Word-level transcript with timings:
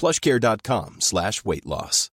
plushcare.com 0.00 0.96
slash 1.00 1.44
weightloss. 1.44 2.08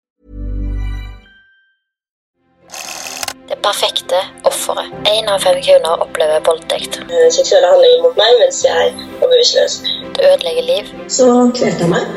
Det 3.48 3.56
perfekte 3.62 4.18
offeret. 4.45 4.93
Én 5.09 5.29
av 5.29 5.38
fem 5.40 5.62
kvinner 5.62 6.02
opplever 6.04 6.40
voldtekt. 6.45 7.01
seksuelle 7.32 7.71
handlinger 7.73 8.02
mot 8.04 8.16
meg 8.21 8.34
mens 8.43 8.59
jeg 8.65 8.90
var 9.21 9.30
bevisstløs. 9.32 9.79
Det 10.16 10.26
ødelegger 10.32 10.66
liv. 10.73 10.90
Så 11.09 11.29
kvelte 11.56 11.87
han 11.87 11.95
meg. 11.95 12.10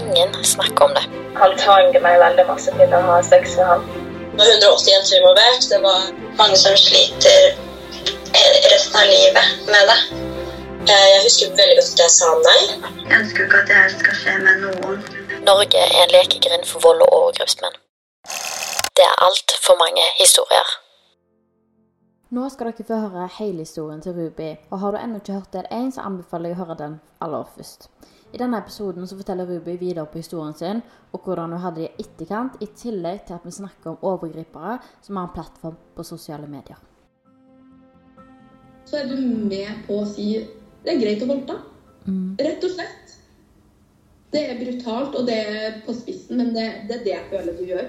Ingen 0.00 0.32
snakker 0.44 0.84
om 0.84 0.94
det. 0.96 1.04
Han 1.40 1.56
tvang 1.60 1.92
meg 2.06 2.20
veldig 2.24 2.46
masse 2.48 2.72
til 2.80 2.96
å 2.96 3.02
ha 3.10 3.18
sex 3.22 3.56
med 3.60 3.66
ham. 3.72 3.84
Det 4.32 4.40
var 4.40 4.54
180 4.54 4.94
jenter 4.94 5.20
involvert. 5.20 5.68
Det 5.72 5.82
var 5.84 6.00
mange 6.40 6.56
som 6.64 6.76
sliter 6.76 7.52
resten 8.72 9.00
av 9.00 9.06
livet 9.12 9.46
med 9.66 9.92
det. 9.92 10.27
Eh, 10.92 11.08
Jeg 11.14 11.20
husker 11.26 11.46
veldig 11.60 11.76
godt 11.78 11.90
at 11.94 12.00
jeg 12.04 12.12
sa 12.18 12.28
nei. 12.48 12.60
Jeg 13.08 13.16
ønsker 13.20 13.44
ikke 13.44 13.58
at 13.62 13.66
det 13.70 13.76
her 13.76 13.90
skal 13.94 14.14
skje 14.20 14.36
med 14.44 14.62
noen. 14.64 15.02
Norge 15.48 15.82
er 15.84 15.96
en 16.04 16.14
lekegrind 16.14 16.64
for 16.70 16.84
vold 16.86 17.04
og 17.06 17.10
overgrepsmenn. 17.18 17.76
Det 18.96 19.04
er 19.04 19.20
altfor 19.26 19.76
mange 19.82 20.06
historier. 20.22 20.72
Nå 22.36 22.48
skal 22.52 22.70
dere 22.70 22.88
få 22.88 23.02
høre 23.04 23.28
hele 23.38 23.66
historien 23.66 24.00
til 24.04 24.16
Ruby, 24.16 24.48
og 24.70 24.80
har 24.80 24.90
du 24.96 24.98
ennå 25.02 25.20
ikke 25.20 25.36
hørt 25.38 25.52
del 25.52 25.68
én, 25.72 25.92
så 25.92 26.08
anbefaler 26.08 26.50
jeg 26.50 26.58
å 26.58 26.62
høre 26.64 26.80
den 26.82 26.98
aller 27.24 27.46
først. 27.56 27.88
I 28.32 28.40
denne 28.40 28.60
episoden 28.60 29.08
så 29.08 29.16
forteller 29.16 29.48
Ruby 29.48 29.78
videre 29.80 30.08
på 30.08 30.20
historien 30.24 30.56
sin, 30.56 30.82
og 31.12 31.20
hvordan 31.24 31.52
hun 31.52 31.64
hadde 31.64 31.84
det 31.84 31.88
i 31.88 32.04
etterkant, 32.04 32.60
i 32.60 32.66
tillegg 32.66 33.26
til 33.26 33.36
at 33.36 33.44
vi 33.44 33.56
snakker 33.60 33.92
om 33.92 34.04
overgripere 34.12 34.78
som 35.02 35.16
har 35.16 35.28
en 35.28 35.34
plattform 35.36 35.76
på 35.96 36.02
sosiale 36.04 36.46
medier. 36.46 36.80
så 38.90 38.96
er 38.96 39.08
du 39.08 39.16
med 39.20 39.82
på 39.86 39.98
å 40.00 40.04
si 40.08 40.28
det 40.84 40.94
er 40.94 41.00
greit 41.02 41.24
å 41.24 41.30
voldta. 41.30 41.58
Rett 42.38 42.64
og 42.64 42.74
slett. 42.74 43.16
Det 44.32 44.42
er 44.44 44.60
brutalt, 44.60 45.16
og 45.16 45.26
det 45.28 45.38
er 45.40 45.80
på 45.86 45.94
spissen, 45.96 46.36
men 46.40 46.52
det, 46.56 46.66
det 46.88 46.98
er 46.98 47.04
det 47.04 47.14
jeg 47.14 47.28
føler 47.32 47.56
du 47.56 47.64
gjør. 47.68 47.88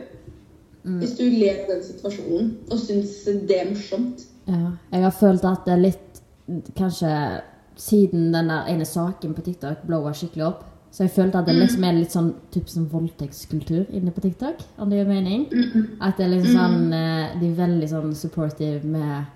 Hvis 1.00 1.18
du 1.18 1.26
ler 1.28 1.64
av 1.66 1.74
den 1.74 1.82
situasjonen 1.84 2.52
og 2.72 2.80
syns 2.80 3.18
det 3.28 3.58
er 3.58 3.70
morsomt. 3.74 4.24
Ja, 4.48 4.72
jeg 4.94 5.04
har 5.04 5.16
følt 5.20 5.46
at 5.46 5.68
det 5.68 5.76
er 5.76 5.88
litt 5.90 6.06
Kanskje 6.74 7.10
siden 7.78 8.32
den 8.34 8.48
der 8.50 8.66
ene 8.72 8.86
saken 8.90 9.36
på 9.38 9.44
TikTok 9.46 9.84
blowa 9.86 10.16
skikkelig 10.18 10.48
opp, 10.48 10.64
så 10.90 11.04
jeg 11.06 11.14
følte 11.14 11.38
at 11.38 11.46
det 11.46 11.54
liksom 11.60 11.84
er 11.86 12.00
litt 12.00 12.16
sånn 12.16 12.32
typ 12.50 12.72
som 12.72 12.88
voldtektskultur 12.90 13.92
inne 13.94 14.10
på 14.10 14.24
TikTok, 14.24 14.64
om 14.82 14.90
det 14.90 14.98
gjør 14.98 15.12
mening. 15.12 15.44
At 16.02 16.18
det 16.18 16.26
er 16.26 16.32
liksom 16.34 16.58
sånn 16.58 16.96
eh, 16.98 17.36
De 17.38 17.52
er 17.52 17.60
veldig 17.60 17.90
sånn 17.92 18.16
supportive 18.18 18.82
med 18.90 19.30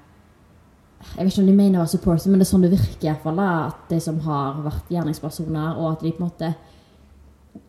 Jeg 1.13 1.25
vet 1.25 1.33
ikke 1.33 1.43
om 1.43 1.49
de 1.49 1.55
mener 1.57 1.77
å 1.77 1.83
være 1.83 1.93
supportive, 1.93 2.31
men 2.31 2.41
det 2.41 2.47
er 2.47 2.51
sånn 2.51 2.63
det 2.65 2.71
virker 2.73 3.07
i 3.07 3.11
hvert 3.11 3.25
fall 3.25 3.39
da, 3.41 3.49
At 3.67 3.89
de 3.91 3.99
som 4.01 4.19
har 4.25 4.61
vært 4.65 4.91
gjerningspersoner, 4.93 5.77
og 5.77 5.91
at 5.91 6.05
de 6.05 6.13
på 6.13 6.23
en 6.23 6.29
måte 6.29 6.53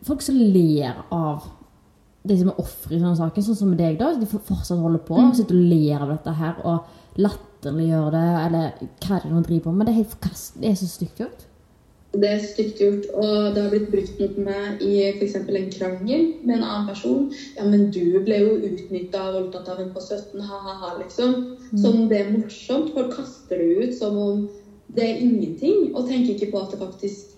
Folk 0.06 0.24
som 0.24 0.38
ler 0.38 1.02
av 1.12 1.50
de 2.24 2.36
som 2.40 2.48
er 2.48 2.60
ofre 2.62 2.94
i 2.94 3.00
sånne 3.02 3.18
saker, 3.18 3.44
sånn 3.44 3.58
som 3.58 3.72
deg, 3.76 3.98
da, 4.00 4.14
de 4.16 4.24
fortsatt 4.24 4.80
holder 4.80 5.02
på 5.04 5.18
og 5.20 5.34
sitter 5.36 5.58
og 5.58 5.66
ler 5.68 6.04
av 6.06 6.12
dette 6.14 6.32
her 6.38 6.62
og 6.64 7.20
latterliggjør 7.20 8.14
det, 8.14 8.22
eller 8.46 8.86
hva 9.04 9.18
er 9.18 9.26
det 9.26 9.32
de 9.34 9.42
driver 9.50 9.66
på 9.66 9.74
med? 9.74 9.84
Det 9.84 9.92
er 9.92 9.98
helt. 9.98 10.30
Det 10.62 10.70
er 10.70 10.78
så 10.80 10.88
stygt 10.88 11.20
gjort. 11.20 11.44
Det 12.14 12.28
er 12.30 12.42
stygt 12.46 12.78
gjort, 12.78 13.06
og 13.18 13.54
det 13.54 13.62
har 13.62 13.70
blitt 13.72 13.88
brukt 13.90 14.20
mot 14.22 14.36
meg 14.46 14.82
i 14.86 14.92
f.eks. 15.08 15.34
en 15.34 15.70
krangel 15.74 16.26
med 16.44 16.56
en 16.60 16.66
annen 16.66 16.86
person. 16.86 17.24
Ja, 17.56 17.64
men 17.66 17.88
du 17.94 18.20
ble 18.22 18.38
jo 18.38 18.52
utnytta 18.68 19.24
og 19.28 19.38
voldtatt 19.38 19.70
av 19.72 19.80
en 19.82 19.90
på 19.94 20.02
17, 20.02 20.42
ha-ha-ha, 20.46 20.92
liksom. 21.00 21.34
Som 21.74 22.04
det 22.10 22.20
er 22.20 22.30
morsomt. 22.30 22.92
Folk 22.94 23.10
kaster 23.16 23.58
det 23.58 23.88
ut 23.88 23.96
som 23.98 24.18
om 24.20 24.44
det 24.94 25.08
er 25.08 25.22
ingenting, 25.24 25.90
og 25.94 26.06
tenker 26.06 26.36
ikke 26.36 26.52
på 26.52 26.60
at 26.62 26.70
det 26.74 26.82
faktisk 26.84 27.34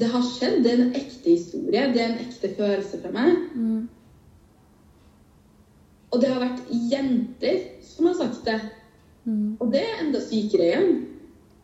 det 0.00 0.08
har 0.10 0.22
skjedd. 0.26 0.62
Det 0.64 0.70
er 0.72 0.80
en 0.80 0.94
ekte 0.98 1.34
historie. 1.34 1.88
Det 1.94 2.02
er 2.02 2.12
en 2.12 2.22
ekte 2.22 2.50
følelse 2.56 3.00
fra 3.02 3.10
meg. 3.14 3.42
Og 6.12 6.20
det 6.20 6.30
har 6.30 6.42
vært 6.42 6.62
jenter 6.90 7.60
som 7.86 8.08
har 8.10 8.16
sagt 8.18 8.44
det. 8.46 8.60
Og 9.60 9.70
det 9.72 9.82
er 9.82 10.00
enda 10.02 10.20
sykere 10.22 10.68
igjen. 10.68 10.94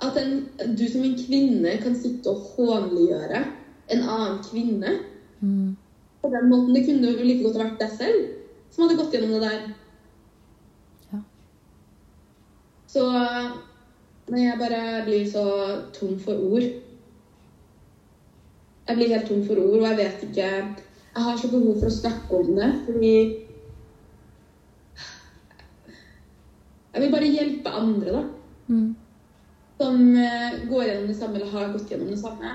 At 0.04 0.16
en, 0.20 0.34
du 0.78 0.84
som 0.88 1.02
en 1.02 1.16
kvinne 1.18 1.76
kan 1.82 1.96
sitte 1.98 2.30
og 2.30 2.52
hånliggjøre 2.54 3.40
en 3.94 4.02
annen 4.02 4.42
kvinne. 4.46 4.92
På 6.22 6.30
den 6.30 6.50
måten 6.50 6.74
det 6.74 6.84
kunne 6.86 7.10
jo 7.10 7.24
like 7.24 7.44
godt 7.44 7.58
vært 7.62 7.80
deg 7.80 7.94
selv 7.96 8.26
som 8.70 8.84
hadde 8.84 8.98
gått 8.98 9.14
gjennom 9.14 9.34
det 9.34 9.48
der. 9.48 9.62
Ja. 11.12 11.20
Så 12.86 13.04
når 14.28 14.38
jeg 14.42 14.60
bare 14.60 14.82
blir 15.06 15.24
så 15.30 15.44
tom 15.96 16.18
for 16.20 16.36
ord 16.52 16.66
Jeg 18.88 18.96
blir 18.96 19.08
helt 19.12 19.28
tom 19.28 19.40
for 19.44 19.60
ord, 19.60 19.80
og 19.80 19.86
jeg 19.88 19.96
vet 19.96 20.22
ikke 20.26 20.48
Jeg 20.48 21.24
har 21.24 21.36
så 21.36 21.48
behov 21.52 21.78
for 21.80 21.88
å 21.88 21.96
snakke 21.96 22.40
om 22.42 22.54
det, 22.56 22.68
fordi 22.86 23.14
Jeg 26.92 27.02
vil 27.04 27.12
bare 27.12 27.30
hjelpe 27.30 27.70
andre, 27.78 28.12
da. 28.12 28.22
Som 29.78 30.16
eh, 30.16 30.58
går 30.70 30.84
gjennom 30.84 31.08
det 31.08 31.16
samme 31.18 31.38
eller 31.38 31.52
har 31.54 31.72
gått 31.74 31.90
gjennom 31.92 32.10
det 32.10 32.20
samme. 32.20 32.54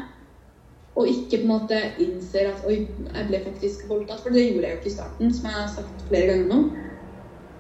Og 0.94 1.10
ikke 1.10 1.40
på 1.40 1.46
en 1.48 1.52
måte 1.54 1.80
innser 2.04 2.52
at 2.52 2.66
oi, 2.70 2.84
jeg 2.86 3.30
ble 3.30 3.40
faktisk 3.46 3.88
voldtatt. 3.90 4.22
For 4.26 4.36
det 4.36 4.44
gjorde 4.46 4.68
jeg 4.68 4.76
jo 4.76 4.82
ikke 4.82 4.92
i 4.92 4.98
starten, 4.98 5.34
som 5.34 5.50
jeg 5.50 5.58
har 5.58 5.72
sagt 5.72 6.04
flere 6.10 6.30
ganger 6.30 6.52
nå. 6.52 6.60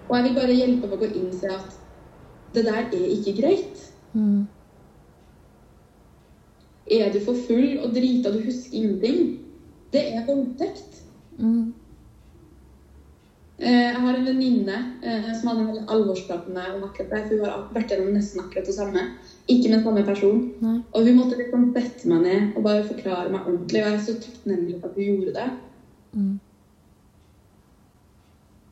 Og 0.09 0.17
jeg 0.17 0.27
vil 0.27 0.35
bare 0.37 0.57
hjelpe 0.59 0.89
folk 0.91 1.05
å 1.07 1.13
innse 1.17 1.53
at 1.55 1.79
det 2.53 2.65
der 2.67 2.83
er 2.83 3.05
ikke 3.15 3.37
greit. 3.39 3.85
Er 6.93 7.13
du 7.13 7.21
for 7.23 7.39
full 7.47 7.79
og 7.79 7.95
drita, 7.95 8.29
du 8.29 8.43
husker 8.43 8.75
ingenting, 8.77 9.39
det 9.93 10.03
er 10.13 10.27
voldtekt. 10.27 10.99
Mm. 11.39 11.73
Jeg 13.63 13.99
har 14.03 14.17
en 14.17 14.25
venninne 14.25 14.77
eh, 15.05 15.29
som 15.37 15.49
hadde 15.49 15.61
en 15.61 15.69
veldig 15.71 15.85
alvorsprat 15.95 16.47
med 16.49 16.57
meg 16.57 16.75
om 16.75 16.85
akkurat 16.87 17.13
det. 17.13 17.21
For 17.29 17.37
hun 17.37 17.45
har 17.47 17.67
vært 17.73 17.93
gjennom 17.93 18.15
nesten 18.17 18.41
akkurat 18.43 18.67
det 18.67 18.75
samme. 18.75 19.03
Ikke 19.47 19.69
med 19.69 19.83
samme 19.83 20.05
person. 20.07 20.51
Nei. 20.61 20.77
Og 20.93 21.05
hun 21.07 21.17
måtte 21.19 21.37
liksom 21.37 21.69
sette 21.75 22.09
meg 22.09 22.21
ned 22.23 22.57
og 22.57 22.63
bare 22.63 22.83
forklare 22.87 23.31
meg 23.31 23.47
ordentlig. 23.47 23.81
Og 23.81 23.89
jeg 23.89 23.93
er 23.93 24.03
så 24.05 24.15
takknemlig 24.23 24.79
for 24.79 24.87
at 24.89 24.95
hun 24.95 25.03
gjorde 25.03 25.33
det. 25.35 25.47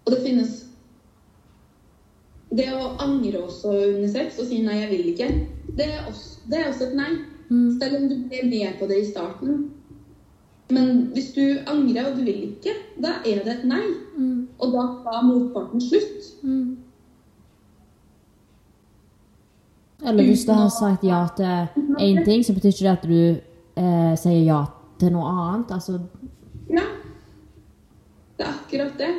Og 0.05 0.11
det 0.15 0.21
finnes 0.25 0.57
Det 2.51 2.65
å 2.75 2.97
angre 2.99 3.45
også 3.45 3.69
under 3.71 4.09
sex 4.11 4.39
og 4.39 4.47
si 4.49 4.57
'nei, 4.61 4.81
jeg 4.81 4.89
vil 4.89 5.05
ikke', 5.13 5.47
det 5.77 5.85
er 5.87 6.01
også, 6.09 6.39
det 6.51 6.57
er 6.59 6.65
også 6.67 6.87
et 6.89 6.95
nei. 6.95 7.11
Selv 7.79 7.95
om 7.95 8.09
du 8.09 8.15
ble 8.27 8.41
med 8.49 8.73
på 8.79 8.87
det 8.87 8.97
i 9.01 9.11
starten. 9.11 9.69
Men 10.69 11.11
hvis 11.13 11.31
du 11.31 11.41
angrer 11.67 12.11
og 12.11 12.17
du 12.17 12.23
vil 12.25 12.43
ikke, 12.43 12.73
da 13.03 13.07
er 13.25 13.43
det 13.43 13.53
et 13.53 13.65
nei. 13.65 13.83
Og 14.59 14.71
da 14.73 14.83
tar 15.03 15.23
motparten 15.23 15.81
slutt. 15.81 16.35
Eller 20.07 20.23
hvis 20.23 20.45
du 20.45 20.51
har 20.51 20.69
sagt 20.73 21.03
ja 21.03 21.27
til 21.37 21.67
én 21.99 22.23
ting, 22.25 22.45
så 22.45 22.53
betyr 22.53 22.69
ikke 22.69 22.83
det 22.83 22.97
at 22.97 23.03
du 23.03 23.19
eh, 23.81 24.13
sier 24.17 24.43
ja 24.45 24.63
til 24.99 25.13
noe 25.13 25.29
annet. 25.29 25.71
Altså, 25.71 25.99
Ja. 26.69 26.87
Det 28.37 28.47
er 28.47 28.53
akkurat 28.53 28.97
det. 28.97 29.13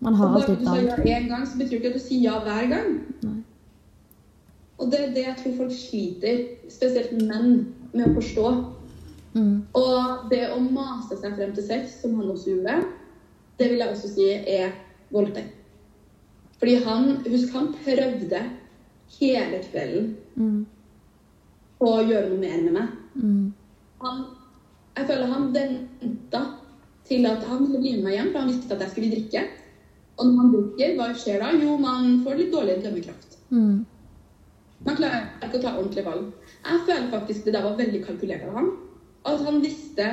man 0.00 0.14
har 0.14 0.34
alltid 0.34 0.54
et 0.54 0.68
alltid 0.68 0.88
Bare 0.88 0.96
du 0.96 1.02
sier 1.02 1.10
ja 1.10 1.20
én 1.20 1.28
gang, 1.28 1.46
så 1.46 1.58
betyr 1.58 1.76
ikke 1.76 1.88
at 1.88 1.94
du 1.94 2.04
sier 2.04 2.22
ja 2.22 2.38
hver 2.38 2.68
gang. 2.68 3.00
Og 4.78 4.90
det 4.90 5.00
er 5.00 5.14
det 5.14 5.24
jeg 5.26 5.36
tror 5.38 5.56
folk 5.56 5.72
sliter, 5.72 6.38
spesielt 6.70 7.12
menn, 7.12 7.74
med 7.92 8.08
å 8.08 8.14
forstå. 8.14 8.46
Mm. 9.34 9.62
Og 9.74 10.30
det 10.30 10.42
å 10.52 10.58
mase 10.60 11.16
seg 11.20 11.36
frem 11.36 11.52
til 11.54 11.66
sex, 11.66 12.00
som 12.02 12.16
han 12.18 12.30
også 12.30 12.50
gjorde, 12.50 12.80
det 13.58 13.70
vil 13.70 13.78
jeg 13.78 13.92
også 13.94 14.08
si 14.14 14.26
er 14.32 14.72
voldtekt. 15.10 15.54
Fordi 16.58 16.74
han, 16.84 17.08
husk, 17.26 17.52
han 17.54 17.72
prøvde 17.84 18.42
hele 19.20 19.58
kvelden 19.70 20.16
Mm. 20.36 20.66
å 21.82 21.90
gjøre 22.08 22.28
noe 22.30 22.38
mer 22.40 22.62
med 22.62 22.72
meg. 22.72 22.88
Mm. 23.16 23.52
Han, 24.02 24.20
jeg 24.96 25.06
føler 25.06 25.26
han 25.32 25.48
venta 25.52 26.40
til 27.08 27.26
at 27.26 27.44
han 27.44 27.66
ville 27.66 27.80
bli 27.82 27.92
med 27.96 28.04
meg 28.06 28.14
hjem, 28.16 28.30
for 28.32 28.38
han 28.40 28.48
visste 28.52 28.72
at 28.74 28.80
jeg 28.86 28.90
skulle 28.94 29.10
drikke. 29.12 29.42
Og 30.18 30.26
når 30.26 30.36
man 30.38 30.52
drikker, 30.54 30.94
hva 30.96 31.08
skjer 31.18 31.40
da? 31.42 31.50
Jo, 31.58 31.76
man 31.78 32.22
får 32.24 32.38
litt 32.38 32.52
dårligere 32.52 32.82
dømmekraft. 32.86 33.36
Mm. 33.50 33.84
Man 34.86 34.96
klarer 34.98 35.28
ikke 35.44 35.58
å 35.58 35.62
ta 35.62 35.74
ordentlige 35.78 36.04
valg. 36.06 36.32
Jeg 36.64 36.80
føler 36.86 37.10
faktisk 37.12 37.44
det 37.44 37.52
der 37.54 37.62
var 37.66 37.76
veldig 37.78 38.00
kalkulert 38.06 38.48
av 38.48 38.56
ham. 38.56 38.70
At 39.26 39.44
han 39.46 39.60
visste 39.62 40.08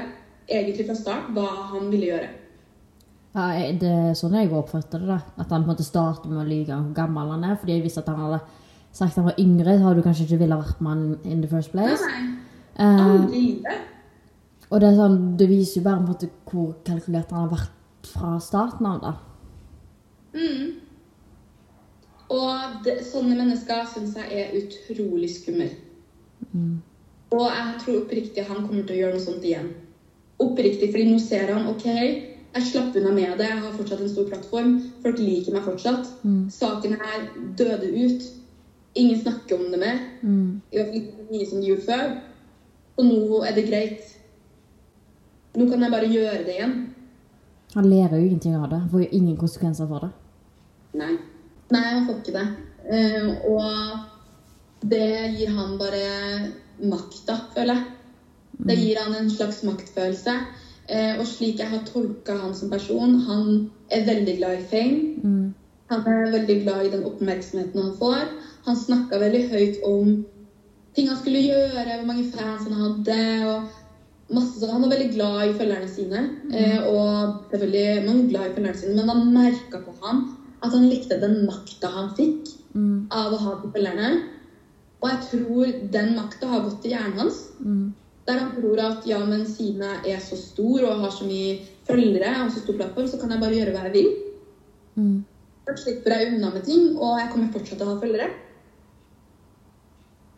egentlig 0.49 0.85
fra 0.89 0.95
start 0.97 1.31
hva 1.33 1.47
han 1.71 1.89
ville 1.93 2.11
gjøre. 2.11 2.29
Ja, 3.35 3.47
det 3.79 3.89
er 3.89 4.15
sånn 4.17 4.33
jeg 4.37 4.49
oppfatter 4.51 4.99
det. 4.99 5.07
da. 5.07 5.19
At 5.37 5.49
han 5.53 5.63
på 5.63 5.69
en 5.69 5.75
måte 5.75 5.85
starter 5.85 6.29
med 6.29 6.41
å 6.43 6.47
lyve 6.49 6.73
hvor 6.77 6.93
gammel 6.97 7.29
han 7.35 7.43
er. 7.45 7.55
Fordi 7.61 7.75
jeg 7.77 7.83
visste 7.85 8.01
at 8.03 8.09
han 8.09 8.17
hadde 8.25 8.41
sagt 8.95 9.15
han 9.15 9.27
var 9.29 9.39
yngre, 9.39 9.77
så 9.77 9.85
hadde 9.85 10.01
du 10.01 10.05
kanskje 10.07 10.25
ikke 10.27 10.41
ville 10.43 10.59
vært 10.59 10.81
med 10.81 10.91
han 10.91 11.31
in 11.31 11.41
the 11.43 11.51
first 11.51 11.71
place. 11.71 12.03
nei. 12.05 12.25
nei. 12.79 13.05
Aldri 13.05 13.45
i 13.45 13.79
og 14.69 14.83
det 14.83 14.91
sånn, 14.99 15.17
det 15.37 15.47
viser 15.49 15.79
jo 15.79 15.85
bare 15.87 15.97
på 15.97 16.03
en 16.03 16.11
måte 16.11 16.29
hvor 16.45 16.73
kalkulert 16.85 17.31
han 17.33 17.47
har 17.47 17.53
vært 17.55 18.09
fra 18.11 18.35
starten 18.43 18.85
av. 18.85 18.99
da. 19.01 19.13
Mm. 20.37 20.67
Og 22.29 22.83
det, 22.85 22.99
sånne 23.09 23.37
mennesker 23.39 23.87
syns 23.89 24.13
jeg 24.19 24.29
er 24.29 24.53
utrolig 24.59 25.31
skummel. 25.33 25.71
Og 27.33 27.45
jeg 27.49 27.79
tror 27.81 28.01
oppriktig 28.03 28.45
han 28.45 28.65
kommer 28.67 28.85
til 28.85 28.95
å 28.95 28.99
gjøre 28.99 29.17
noe 29.17 29.25
sånt 29.25 29.45
igjen. 29.45 29.71
Oppriktig, 30.39 30.91
fordi 30.93 31.07
nå 31.09 31.17
ser 31.21 31.49
han 31.51 31.67
OK, 31.71 31.87
jeg 31.89 32.65
slapp 32.69 32.95
unna 32.97 33.11
med 33.13 33.41
det, 33.41 33.49
jeg 33.49 33.63
har 33.63 33.73
fortsatt 33.75 34.03
en 34.05 34.11
stor 34.13 34.29
plattform, 34.29 34.77
folk 35.03 35.19
liker 35.21 35.57
meg 35.57 35.65
fortsatt. 35.65 36.13
Saken 36.53 36.95
her 37.01 37.25
døde 37.57 37.89
ut. 37.89 38.29
Ingen 38.95 39.19
snakker 39.21 39.59
om 39.59 39.71
det 39.71 39.79
mer. 39.79 39.99
Mm. 40.21 40.61
I 40.71 40.77
hvert 40.77 40.87
fall 40.87 41.01
ikke 41.01 41.17
så 41.17 41.27
mye 41.31 41.49
som 41.49 41.61
de 41.61 41.67
gjorde 41.69 41.87
før. 41.87 42.15
Og 42.97 43.05
nå 43.05 43.41
er 43.47 43.55
det 43.55 43.67
greit. 43.69 44.15
Nå 45.55 45.67
kan 45.69 45.83
jeg 45.83 45.93
bare 45.93 46.13
gjøre 46.13 46.45
det 46.45 46.55
igjen. 46.55 46.79
Han 47.75 47.89
lærer 47.89 48.17
jo 48.17 48.25
ingenting 48.25 48.55
av 48.57 48.69
det. 48.71 48.81
Får 48.91 49.03
jo 49.03 49.11
ingen 49.11 49.37
konsekvenser 49.37 49.89
for 49.89 50.05
det. 50.05 50.09
Nei. 50.99 51.13
Nei, 51.69 51.83
han 51.85 52.07
får 52.07 52.21
ikke 52.21 52.37
det. 52.37 52.47
Uh, 52.89 53.29
og 53.51 54.89
det 54.89 55.35
gir 55.37 55.53
han 55.53 55.77
bare 55.77 56.03
makta, 56.81 57.35
føler 57.53 57.77
jeg. 57.77 57.95
Det 58.69 58.75
gir 58.79 58.97
han 58.99 59.15
en 59.15 59.29
slags 59.31 59.61
maktfølelse. 59.67 60.35
Uh, 60.89 61.19
og 61.21 61.27
slik 61.29 61.61
jeg 61.61 61.69
har 61.69 61.85
tolka 61.85 62.39
han 62.39 62.55
som 62.57 62.71
person, 62.73 63.19
han 63.27 63.69
er 63.93 64.07
veldig 64.09 64.37
glad 64.39 64.57
i 64.57 64.67
fame. 64.71 65.01
Mm. 65.21 65.53
Han 65.89 66.07
er 66.09 66.31
veldig 66.33 66.57
glad 66.63 66.85
i 66.85 66.93
den 66.95 67.05
oppmerksomheten 67.05 67.81
han 67.81 67.93
får. 67.97 68.25
Han 68.65 68.75
snakka 68.75 69.19
veldig 69.21 69.43
høyt 69.51 69.83
om 69.87 70.25
ting 70.95 71.07
han 71.07 71.17
skulle 71.17 71.41
gjøre, 71.45 71.99
hvor 71.99 72.07
mange 72.09 72.25
fans 72.33 72.65
han 72.67 72.73
hadde. 72.73 73.19
og 73.47 73.77
masse 74.29 74.59
sånn. 74.59 74.69
Han 74.75 74.83
var 74.85 74.91
veldig 74.93 75.13
glad 75.15 75.37
i 75.47 75.53
følgerne 75.57 75.89
sine. 75.89 76.19
Eh, 76.53 76.83
og 76.85 77.45
selvfølgelig 77.51 78.05
man 78.05 78.19
var 78.19 78.29
glad 78.33 78.49
i 78.49 78.53
følgerne 78.57 78.81
sine, 78.81 78.95
men 78.95 79.09
man 79.09 79.33
merka 79.33 79.81
på 79.81 79.95
ham 80.03 80.25
at 80.61 80.73
han 80.75 80.89
likte 80.91 81.17
den 81.21 81.45
makta 81.47 81.89
han 81.93 82.15
fikk 82.17 82.55
Mm. 82.75 83.07
av 83.09 83.33
å 83.33 83.37
ha 83.41 83.55
de 83.63 83.71
følgerne. 83.73 84.09
Og 85.01 85.09
jeg 85.09 85.19
tror 85.31 85.69
den 85.91 86.15
makta 86.15 86.47
har 86.47 86.61
gått 86.61 86.81
til 86.83 86.91
hjernen 86.91 87.17
hans. 87.17 87.39
Mm. 87.65 87.93
Der 88.27 88.37
han 88.37 88.51
tror 88.53 88.79
at 88.83 89.07
ja, 89.09 89.19
men 89.25 89.45
siden 89.45 89.81
jeg 89.81 90.13
er 90.13 90.19
så 90.19 90.37
stor 90.37 90.83
og 90.85 90.99
har 91.01 91.09
så 91.09 91.25
mye 91.25 91.55
følgere 91.87 92.43
og 92.43 92.51
så 92.51 92.61
stor 92.61 92.77
plattform, 92.77 93.07
så 93.07 93.19
kan 93.19 93.31
jeg 93.31 93.41
bare 93.41 93.57
gjøre 93.57 93.73
hva 93.73 93.87
jeg 93.87 93.93
vil. 93.93 94.11
Mm. 94.97 95.23
Da 95.65 95.75
slipper 95.75 96.13
jeg 96.13 96.35
unna 96.35 96.51
med 96.53 96.63
ting, 96.63 96.95
og 96.99 97.17
jeg 97.19 97.31
kommer 97.31 97.51
fortsatt 97.53 97.79
til 97.79 97.87
å 97.87 97.95
ha 97.95 98.01
følgere. 98.03 98.29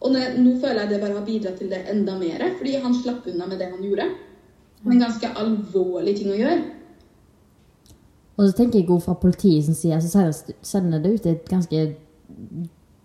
Og 0.02 0.12
nå, 0.14 0.20
nå 0.42 0.56
føler 0.62 0.82
jeg 0.84 0.90
det 0.90 1.02
bare 1.02 1.18
har 1.20 1.26
bidratt 1.26 1.58
til 1.62 1.70
det 1.70 1.84
enda 1.92 2.16
mer, 2.18 2.44
fordi 2.58 2.76
han 2.82 2.94
slapp 2.98 3.28
unna 3.30 3.48
med 3.48 3.60
det 3.62 3.68
han 3.70 3.84
gjorde. 3.86 4.08
En 4.90 5.00
ganske 5.04 5.30
alvorlig 5.38 6.16
ting 6.18 6.32
å 6.34 6.38
gjøre. 6.40 6.62
Og 8.38 8.48
så 8.48 8.56
tenker 8.58 8.80
jeg 8.80 8.90
også 8.90 9.06
fra 9.12 9.14
politiet 9.22 9.68
som 9.68 9.76
side 9.78 10.00
så 10.02 10.24
sender- 10.66 11.04
det 11.04 11.14
ut 11.14 11.26
et 11.30 11.50
ganske 11.50 11.96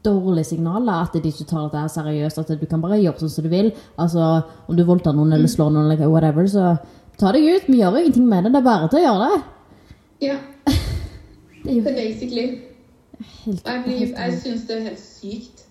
dårlig 0.07 0.47
signal. 0.47 0.87
da, 0.87 1.03
At 1.03 1.13
de 1.13 1.29
ikke 1.29 1.47
tar 1.47 1.69
dette 1.69 1.93
seriøst. 1.93 2.39
At 2.39 2.61
du 2.61 2.67
kan 2.67 2.81
bare 2.81 3.01
gjøre 3.03 3.19
sånn 3.21 3.31
som 3.31 3.45
du 3.45 3.51
vil. 3.51 3.73
Altså, 3.99 4.45
Om 4.69 4.77
du 4.77 4.85
voldtar 4.85 5.13
noen 5.13 5.33
eller 5.33 5.49
slår 5.49 5.73
noen 5.73 5.91
eller 5.91 6.09
whatever, 6.09 6.47
så 6.47 6.79
ta 7.19 7.33
deg 7.33 7.43
ut. 7.45 7.67
Vi 7.67 7.81
gjør 7.83 7.93
jo 7.93 8.05
ingenting 8.05 8.29
med 8.29 8.45
det. 8.45 8.53
Det 8.53 8.59
er 8.59 8.71
bare 8.71 8.89
til 8.89 8.99
å 8.99 9.07
gjøre 9.07 9.29
det. 9.29 9.43
Ja, 10.21 10.39
Det 11.65 11.73
er 11.73 11.75
jo 11.75 11.83
basically. 11.83 11.87
Helt, 11.87 11.93
basically. 11.93 12.47
helt, 13.45 13.67
jeg, 13.67 13.85
blir, 13.85 14.15
jeg 14.17 14.41
syns 14.41 14.67
det 14.67 14.77
er 14.77 14.83
helt 14.89 15.01
sykt. 15.01 15.65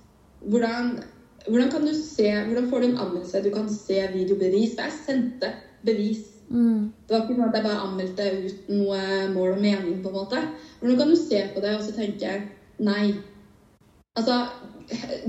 Hvordan, 0.46 1.00
hvordan 1.48 1.72
kan 1.72 1.86
du 1.86 1.94
se 1.94 2.30
Hvordan 2.46 2.70
får 2.70 2.80
du 2.82 2.86
en 2.88 2.98
anmeldelse? 2.98 3.44
Du 3.44 3.52
kan 3.54 3.70
se 3.70 4.00
videobevis. 4.14 4.76
For 4.76 4.82
jeg 4.88 4.92
sendte 5.06 5.52
bevis. 5.86 6.24
mm. 6.50 6.92
Det 7.08 7.14
var 7.14 7.24
ikke 7.24 7.36
sånn 7.38 7.50
at 7.50 7.56
jeg 7.60 7.66
bare 7.66 7.86
anmeldte 7.88 8.26
uten 8.46 8.80
noe 8.82 9.00
mål 9.34 9.52
og 9.56 9.62
mening, 9.62 10.02
på 10.04 10.10
en 10.10 10.16
måte. 10.20 10.42
Hvordan 10.80 10.98
kan 10.98 11.10
du 11.10 11.16
se 11.16 11.42
på 11.54 11.62
det 11.62 11.76
og 11.76 11.84
så 11.86 11.94
tenke 11.96 12.34
nei? 12.80 13.14
Altså, 14.16 14.46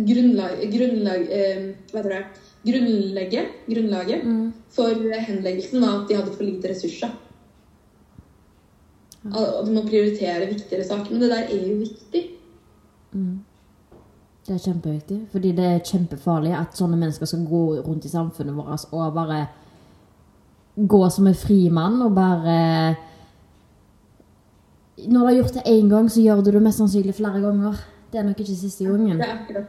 grunnlag, 0.07 0.61
grunnlag 0.73 1.29
eh, 1.33 1.63
Hva 1.93 2.03
heter 2.03 2.13
det? 2.15 2.25
Grunnlegget, 2.67 3.53
grunnlaget 3.69 4.25
Mm. 4.25 4.53
for 4.75 4.89
henleggelsen 5.29 5.81
var 5.81 6.03
at 6.03 6.09
de 6.09 6.17
hadde 6.17 6.33
for 6.35 6.43
lite 6.45 6.69
ressurser. 6.73 7.13
Og 9.27 9.67
du 9.67 9.73
må 9.75 9.83
prioritere 9.87 10.47
viktigere 10.51 10.85
saker. 10.87 11.11
Men 11.11 11.21
det 11.21 11.31
der 11.31 11.45
er 11.51 11.69
jo 11.69 11.77
viktig. 11.81 12.23
Mm. 13.13 13.41
Det 14.47 14.55
er 14.55 14.63
kjempeviktig. 14.63 15.21
Fordi 15.33 15.53
det 15.57 15.65
er 15.67 15.85
kjempefarlig 15.85 16.53
at 16.55 16.77
sånne 16.79 16.99
mennesker 17.01 17.27
skal 17.27 17.47
gå 17.49 17.63
rundt 17.87 18.07
i 18.07 18.13
samfunnet 18.13 18.55
vårt 18.55 18.87
og 18.93 19.15
bare 19.17 19.41
gå 20.77 21.01
som 21.11 21.27
en 21.27 21.35
frimann 21.35 22.03
og 22.05 22.13
bare 22.15 22.97
Når 24.97 25.21
du 25.21 25.27
har 25.27 25.35
gjort 25.35 25.55
det 25.55 25.63
én 25.67 25.89
gang, 25.91 26.09
så 26.09 26.21
gjør 26.21 26.41
du 26.41 26.51
det 26.51 26.63
mest 26.63 26.79
sannsynlig 26.79 27.15
flere 27.15 27.41
ganger. 27.41 27.75
Det 28.13 28.19
er 28.19 28.25
nok 28.25 28.39
ikke 28.41 28.55
siste 28.57 28.85
gangen. 28.85 29.19
Det 29.19 29.27
er 29.27 29.35
akkurat. 29.35 29.67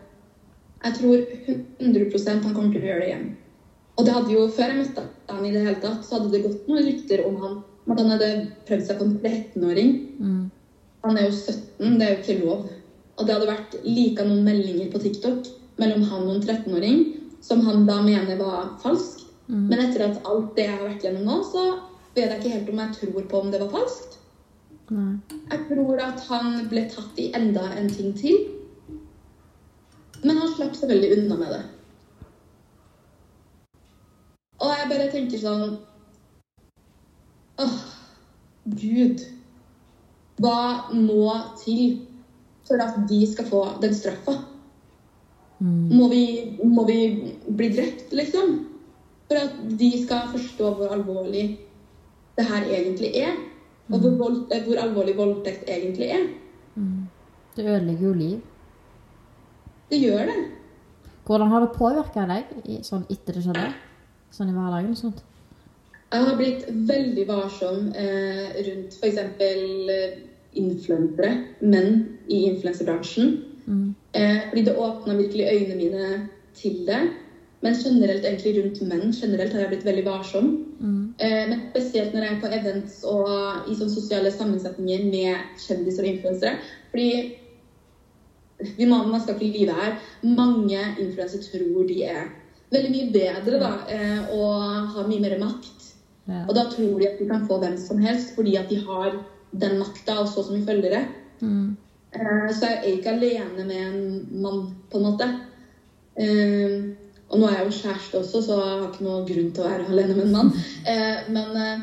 Jeg 0.85 0.93
tror 0.93 1.17
100% 1.81 2.43
han 2.45 2.53
kommer 2.55 2.71
til 2.71 2.81
å 2.81 2.87
gjøre 2.87 3.01
det 3.01 3.07
igjen. 3.09 3.25
Og 3.97 4.05
det 4.05 4.13
hadde 4.13 4.31
jo, 4.31 4.45
før 4.55 4.71
jeg 4.71 4.77
møtte 4.77 5.03
han 5.33 5.45
i 5.45 5.51
det 5.51 5.63
hele 5.65 5.81
tatt, 5.83 6.05
så 6.05 6.15
hadde 6.15 6.31
det 6.31 6.43
gått 6.45 6.69
noen 6.69 6.85
rykter 6.85 7.25
om 7.27 7.35
han. 7.43 7.57
At 7.87 7.99
han 7.99 8.13
hadde 8.13 8.29
prøvd 8.69 8.85
seg 8.87 8.99
på 8.99 9.07
en 9.07 9.15
13-åring. 9.19 9.91
Mm. 10.21 10.41
Han 11.07 11.17
er 11.17 11.27
jo 11.27 11.33
17, 11.33 11.99
det 11.99 12.07
er 12.07 12.13
jo 12.13 12.19
ikke 12.21 12.39
lov. 12.45 12.65
Og 13.17 13.25
det 13.25 13.33
hadde 13.33 13.49
vært 13.49 13.77
like 13.85 14.25
noen 14.25 14.45
meldinger 14.45 14.91
på 14.93 15.01
TikTok 15.01 15.47
mellom 15.81 16.05
han 16.09 16.27
og 16.27 16.35
en 16.35 16.43
13-åring 16.43 17.05
som 17.41 17.63
han 17.65 17.85
da 17.87 17.99
mener 18.05 18.37
var 18.39 18.75
falsk. 18.83 19.23
Mm. 19.47 19.67
Men 19.69 19.81
etter 19.85 20.05
at 20.09 20.21
alt 20.27 20.53
det 20.57 20.67
jeg 20.67 20.75
har 20.75 20.85
vært 20.85 21.05
gjennom 21.05 21.25
nå, 21.29 21.37
så 21.47 21.63
vet 22.15 22.29
jeg 22.29 22.39
ikke 22.39 22.53
helt 22.53 22.71
om 22.73 22.81
jeg 22.83 22.95
tror 22.97 23.27
på 23.31 23.41
om 23.41 23.51
det 23.53 23.61
var 23.63 23.73
falskt. 23.73 24.17
Nei. 24.93 25.17
Jeg 25.51 25.63
tror 25.69 26.01
at 26.03 26.21
han 26.29 26.61
ble 26.71 26.85
tatt 26.91 27.19
i 27.19 27.31
enda 27.35 27.65
en 27.79 27.89
ting 27.91 28.13
til. 28.17 28.37
Men 30.23 30.39
han 30.41 30.53
slapp 30.53 30.77
selvfølgelig 30.77 31.17
unna 31.17 31.39
med 31.39 31.51
det. 31.55 31.63
Og 34.57 34.73
jeg 34.73 34.89
bare 34.89 35.11
tenker 35.13 35.41
sånn 35.41 35.77
Åh, 37.61 37.77
Gud. 38.77 39.23
Hva 40.41 40.59
må 40.93 41.31
til 41.61 41.99
for 42.67 42.83
at 42.83 42.95
de 43.09 43.19
skal 43.31 43.47
få 43.49 43.63
den 43.81 43.95
straffa? 43.95 44.37
Mm. 45.59 45.89
Må 45.97 46.09
vi, 46.11 46.23
må 46.63 46.85
vi 46.85 46.97
bli 47.47 47.69
drept, 47.73 48.11
liksom? 48.13 48.57
For 49.27 49.39
at 49.41 49.55
de 49.79 49.91
skal 50.03 50.29
forstå 50.31 50.73
hvor 50.77 50.93
alvorlig 50.95 51.45
det 52.37 52.45
her 52.45 52.67
egentlig 52.67 53.11
er. 53.23 53.33
Og 53.87 53.99
hvor, 54.03 54.13
vold, 54.19 54.37
eh, 54.51 54.63
hvor 54.67 54.81
alvorlig 54.83 55.17
voldtekt 55.17 55.69
egentlig 55.71 56.11
er. 56.11 56.27
Mm. 56.75 57.07
Det 57.55 57.65
ødelegger 57.65 58.07
jo 58.07 58.13
liv. 58.13 58.39
Det 59.89 59.99
gjør 60.01 60.25
det. 60.29 60.39
Hvordan 61.25 61.47
har 61.47 61.59
det 61.59 61.75
påvirka 61.75 62.27
deg 62.27 62.51
i, 62.65 62.77
sånn 62.83 63.07
etter 63.11 63.35
det 63.35 63.43
skjedde? 63.43 63.71
Sånn 64.31 64.51
i 64.51 64.55
hverdagen 64.55 64.93
og 64.93 64.99
sånt? 64.99 65.23
Jeg 66.07 66.23
har 66.23 66.37
blitt 66.39 66.67
veldig 66.87 67.23
varsom 67.27 67.89
eh, 67.99 68.53
rundt 68.67 68.95
f.eks. 68.95 69.17
Influensere, 70.57 71.31
menn 71.61 72.03
i 72.27 72.43
influenserbransjen. 72.51 73.37
Mm. 73.67 73.95
Eh, 74.13 74.49
fordi 74.49 74.65
det 74.65 74.75
åpna 74.77 75.15
virkelig 75.17 75.47
øynene 75.53 75.75
mine 75.75 76.11
til 76.57 76.83
det. 76.87 77.01
Men 77.61 77.73
generelt 77.73 78.25
egentlig 78.25 78.53
rundt 78.57 78.81
menn 78.85 79.13
generelt 79.13 79.53
har 79.53 79.63
jeg 79.63 79.71
blitt 79.71 79.85
veldig 79.85 80.05
varsom. 80.05 80.49
Mm. 80.79 81.13
Eh, 81.19 81.43
men 81.49 81.61
spesielt 81.71 82.13
når 82.13 82.23
jeg 82.23 82.35
er 82.35 82.41
på 82.41 82.53
events 82.59 83.03
og 83.03 83.71
i 83.71 83.75
sosiale 83.75 84.31
sammensetninger 84.31 85.05
med 85.09 85.61
kjendiser 85.67 86.03
og 86.03 86.09
influensere. 86.09 86.57
Fordi 86.91 87.09
vi 88.77 88.85
må, 88.85 89.03
man 89.03 89.21
skal 89.21 89.35
ikke 89.35 89.59
lyve 89.59 89.77
her. 89.77 89.97
Mange 90.23 90.83
influensere 90.99 91.41
tror 91.41 91.87
de 91.89 92.03
er 92.03 92.29
veldig 92.73 92.91
mye 92.93 93.11
bedre 93.13 93.59
da, 93.61 93.71
eh, 93.89 94.37
og 94.37 94.93
har 94.93 95.09
mye 95.09 95.23
mer 95.23 95.37
makt. 95.41 95.89
Ja. 96.27 96.43
Og 96.47 96.55
da 96.55 96.67
tror 96.69 96.99
de 96.99 97.07
at 97.07 97.19
de 97.19 97.27
kan 97.29 97.45
få 97.47 97.59
hvem 97.61 97.77
som 97.79 98.01
helst 98.03 98.35
fordi 98.35 98.55
at 98.59 98.69
de 98.69 98.81
har 98.83 99.15
den 99.51 99.79
makta 99.79 100.19
og 100.21 100.27
så 100.27 100.43
så 100.43 100.65
følgere. 100.65 101.05
Mm. 101.41 101.77
Eh, 102.13 102.53
Så 102.53 102.65
jeg 102.65 102.77
er 102.77 102.97
ikke 102.97 103.09
alene 103.15 103.65
med 103.65 103.81
en 103.87 104.27
mann, 104.41 104.75
på 104.91 104.97
en 104.97 105.03
måte. 105.03 105.27
Eh, 106.17 106.93
Og 107.29 107.39
nå 107.39 107.45
er 107.47 107.57
jeg 107.57 107.65
jo 107.65 107.79
kjæreste 107.81 108.19
også, 108.19 108.41
så 108.41 108.53
jeg 108.55 108.81
har 108.81 108.87
ikke 108.87 109.03
noe 109.03 109.25
grunn 109.27 109.51
til 109.51 109.63
å 109.63 109.67
være 109.67 109.87
alene 109.89 110.15
med 110.15 110.25
en 110.25 110.31
mann. 110.31 110.51
Eh, 110.87 111.17
Men 111.29 111.49
jeg 111.53 111.81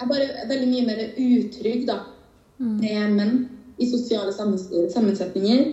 er 0.00 0.06
bare 0.06 0.48
veldig 0.48 0.68
mye 0.68 0.86
mer 0.86 1.00
utrygg 1.18 1.86
da, 1.86 1.98
med 2.58 3.10
menn 3.10 3.48
i 3.78 3.86
sosiale 3.90 4.32
sammensetninger. 4.32 5.64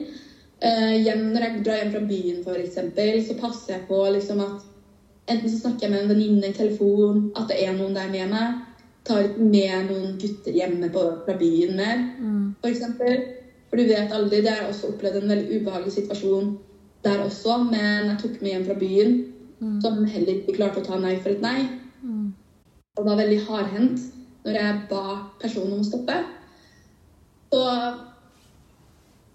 Når 0.62 1.42
jeg 1.44 1.64
drar 1.66 1.78
hjem 1.78 1.92
fra 1.92 2.00
byen, 2.00 2.44
eksempel, 2.64 3.22
så 3.28 3.38
passer 3.38 3.74
jeg 3.74 3.88
på 3.88 4.02
liksom 4.10 4.40
at 4.42 4.66
enten 5.28 5.50
så 5.50 5.60
snakker 5.60 5.86
jeg 5.86 5.92
med 5.92 6.02
en 6.02 6.10
venninne 6.10 6.50
i 6.50 6.58
telefon, 6.58 7.32
at 7.36 7.48
det 7.50 7.62
er 7.62 7.74
noen 7.78 7.94
der 7.94 8.10
med 8.10 8.30
meg. 8.34 8.65
Tar 9.06 9.36
med 9.38 9.90
noen 9.92 10.16
gutter 10.22 10.56
hjemme 10.56 10.90
på, 10.94 11.02
fra 11.26 11.36
byen 11.38 11.76
mer, 11.78 12.00
for 12.62 12.72
eksempel. 12.72 13.20
For 13.70 13.78
du 13.78 13.90
vet 13.90 14.14
aldri. 14.14 14.42
Det 14.42 14.50
har 14.50 14.64
jeg 14.64 14.72
også 14.72 14.90
opplevd 14.94 15.22
en 15.22 15.30
veldig 15.34 15.60
ubehagelig 15.60 15.94
situasjon 16.00 16.56
der 17.06 17.22
også, 17.22 17.58
men 17.70 18.10
jeg 18.10 18.18
tok 18.22 18.42
med 18.42 18.52
hjem 18.52 18.66
fra 18.66 18.78
byen, 18.82 19.16
som 19.82 20.06
heller 20.10 20.40
ikke 20.40 20.56
klarte 20.58 20.82
å 20.82 20.86
ta 20.86 20.98
nei 20.98 21.16
for 21.22 21.36
et 21.36 21.44
nei. 21.44 21.68
Og 22.98 23.06
var 23.06 23.20
veldig 23.20 23.40
hardhendt 23.46 24.02
når 24.46 24.58
jeg 24.60 24.82
ba 24.90 25.04
personen 25.42 25.74
om 25.76 25.84
å 25.84 25.88
stoppe. 25.88 26.16
Og 27.54 28.02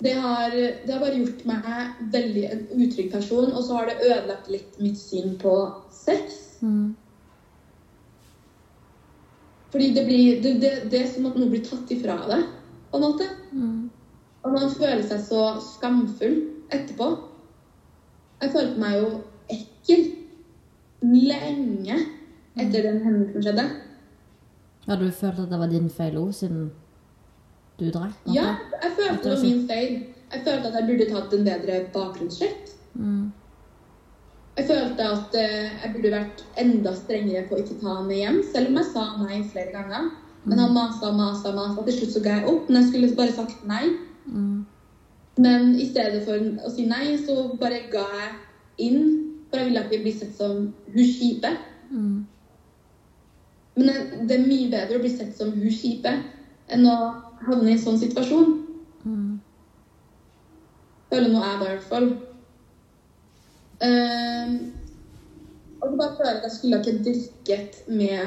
det 0.00 0.14
har, 0.16 0.50
det 0.50 0.92
har 0.92 1.02
bare 1.02 1.18
gjort 1.20 1.44
meg 1.48 2.02
veldig 2.14 2.44
en 2.48 2.62
utrygg 2.80 3.10
person, 3.12 3.52
og 3.52 3.64
så 3.66 3.76
har 3.78 3.90
det 3.90 3.98
ødelagt 4.06 4.48
litt 4.48 4.78
mitt 4.80 4.98
syn 4.98 5.34
på 5.40 5.54
sex. 5.92 6.40
Mm. 6.64 6.94
Fordi 9.70 9.92
det, 9.94 10.04
blir, 10.06 10.42
det, 10.42 10.54
det, 10.62 10.70
det 10.90 11.02
er 11.02 11.10
som 11.10 11.28
at 11.30 11.36
noe 11.38 11.50
blir 11.50 11.62
tatt 11.66 11.90
ifra 11.94 12.16
deg, 12.26 12.46
på 12.90 12.98
en 12.98 13.04
måte. 13.04 13.26
Og 14.42 14.54
man 14.54 14.72
føler 14.72 15.02
seg 15.06 15.20
så 15.22 15.42
skamfull 15.62 16.38
etterpå. 16.72 17.10
Jeg 18.40 18.54
følte 18.54 18.80
meg 18.80 18.96
jo 18.96 19.10
ekkel 19.52 20.06
lenge 21.04 21.98
etter 22.58 22.86
den 22.88 23.02
hendelsen 23.04 23.44
skjedde. 23.44 23.66
Ja, 24.88 24.96
du 24.96 25.10
følt 25.12 25.38
at 25.38 25.50
det 25.52 25.58
var 25.60 25.70
din 25.70 25.90
feil 25.92 26.16
òg, 26.18 26.32
siden 26.34 26.70
du 27.80 27.90
drakk? 27.92 28.16
Ja, 28.32 28.56
jeg 28.82 28.96
følte 28.96 29.22
det 29.22 29.34
var 29.36 29.44
min 29.44 29.66
feil. 29.68 29.92
Jeg 30.30 30.42
følte 30.46 30.70
at 30.70 30.78
jeg 30.78 30.88
burde 30.88 31.06
tatt 31.10 31.36
en 31.36 31.46
bedre 31.46 31.78
bakgrunnssjekk. 31.94 32.72
Mm. 32.94 33.28
Jeg 34.60 34.66
følte 34.68 35.04
at 35.08 35.36
eh, 35.40 35.70
jeg 35.82 35.90
burde 35.94 36.10
vært 36.12 36.40
enda 36.60 36.90
strengere 36.92 37.46
på 37.48 37.56
å 37.56 37.60
ikke 37.62 37.78
ta 37.80 37.94
han 37.94 38.08
med 38.10 38.18
hjem, 38.20 38.42
selv 38.44 38.68
om 38.68 38.76
jeg 38.76 38.88
sa 38.90 39.04
nei 39.22 39.38
flere 39.48 39.72
ganger. 39.72 40.10
Men 40.44 40.60
han 40.60 40.74
masa 40.76 41.08
og 41.08 41.16
masa, 41.16 41.52
masa. 41.56 41.84
Til 41.86 41.96
slutt 41.96 42.12
så 42.12 42.20
ga 42.24 42.34
jeg 42.36 42.48
opp, 42.50 42.68
men 42.68 42.82
jeg 42.82 42.90
skulle 42.90 43.16
bare 43.16 43.32
sagt 43.38 43.64
nei. 43.68 43.86
Mm. 44.26 44.58
Men 45.40 45.66
i 45.80 45.88
stedet 45.88 46.20
for 46.26 46.44
å 46.68 46.74
si 46.74 46.84
nei, 46.90 47.14
så 47.24 47.38
bare 47.60 47.86
ga 47.92 48.04
jeg 48.18 48.30
inn. 48.90 49.02
For 49.48 49.62
jeg 49.62 49.70
ville 49.70 49.86
ikke 49.86 50.02
bli 50.04 50.14
sett 50.20 50.36
som 50.36 50.66
hun 50.92 51.08
kjipe. 51.16 51.56
Mm. 51.88 52.16
Men 53.80 53.86
det- 53.86 54.28
det 54.28 54.36
er 54.36 54.46
mye 54.46 54.70
bedre 54.76 54.98
å 54.98 55.04
bli 55.06 55.16
sett 55.16 55.36
som 55.36 55.52
hun 55.56 55.70
kjipe 55.72 56.18
enn 56.68 56.84
å 56.84 56.98
havne 57.46 57.70
i 57.70 57.72
en 57.78 57.84
sånn 57.86 57.98
situasjon. 57.98 58.58
Mm. 59.06 59.38
Føler 61.10 61.32
nå 61.32 61.40
jeg 61.48 61.60
da, 61.60 61.64
i 61.64 61.76
hvert 61.76 61.88
fall. 61.94 62.12
Ehm, 63.80 64.56
og 65.80 65.88
så 65.88 65.96
bare 65.96 66.16
føler 66.16 66.30
jeg 66.30 66.36
at 66.36 66.46
jeg 66.46 66.56
skulle 66.56 66.78
ikke 66.78 67.04
drikket 67.04 67.78
med 67.88 68.20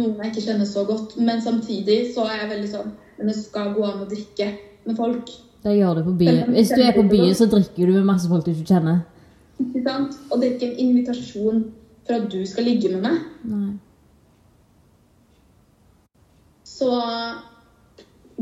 noen 0.00 0.18
jeg 0.18 0.32
ikke 0.32 0.44
kjenner 0.48 0.66
så 0.66 0.84
godt. 0.88 1.16
Men 1.16 1.42
samtidig 1.42 2.00
så 2.14 2.26
er 2.26 2.42
jeg 2.42 2.50
veldig 2.56 2.70
sånn 2.72 2.92
Men 3.18 3.28
det 3.28 3.36
skal 3.38 3.74
gå 3.76 3.84
an 3.86 4.02
å 4.02 4.08
drikke 4.10 4.48
med 4.88 4.96
folk. 4.98 5.30
Det 5.62 5.76
gjør 5.76 6.00
det 6.00 6.04
på 6.04 6.14
byen. 6.18 6.50
Hvis 6.50 6.72
du 6.74 6.80
er 6.82 6.96
på 6.96 7.04
byen, 7.06 7.34
så 7.38 7.46
drikker 7.46 7.86
du 7.86 7.92
med 7.92 8.08
masse 8.08 8.28
folk 8.28 8.44
du 8.46 8.50
ikke 8.50 8.72
kjenner. 8.72 9.04
Ikke 9.62 9.82
sant? 9.84 10.16
Og 10.30 10.40
det 10.40 10.48
er 10.48 10.54
ikke 10.56 10.70
en 10.72 10.80
invitasjon 10.88 11.60
for 12.06 12.16
at 12.16 12.26
du 12.32 12.40
skal 12.48 12.66
ligge 12.66 12.90
med 12.90 13.04
meg. 13.04 13.20
Nei. 13.46 13.68
Så 16.66 16.88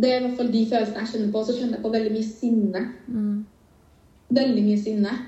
det 0.01 0.09
er 0.09 0.17
i 0.17 0.25
hvert 0.25 0.39
fall 0.39 0.53
de 0.55 0.63
følelsene 0.71 1.03
jeg 1.03 1.13
kjenner 1.13 1.33
på. 1.35 1.45
Så 1.45 1.59
kjenner 1.59 1.77
jeg 1.77 1.85
på 1.85 1.93
veldig 1.93 2.15
mye 2.15 2.31
sinne. 2.31 2.85
Mm. 3.11 3.37
Veldig 4.41 4.65
mye 4.71 4.81
sinne. 4.81 5.19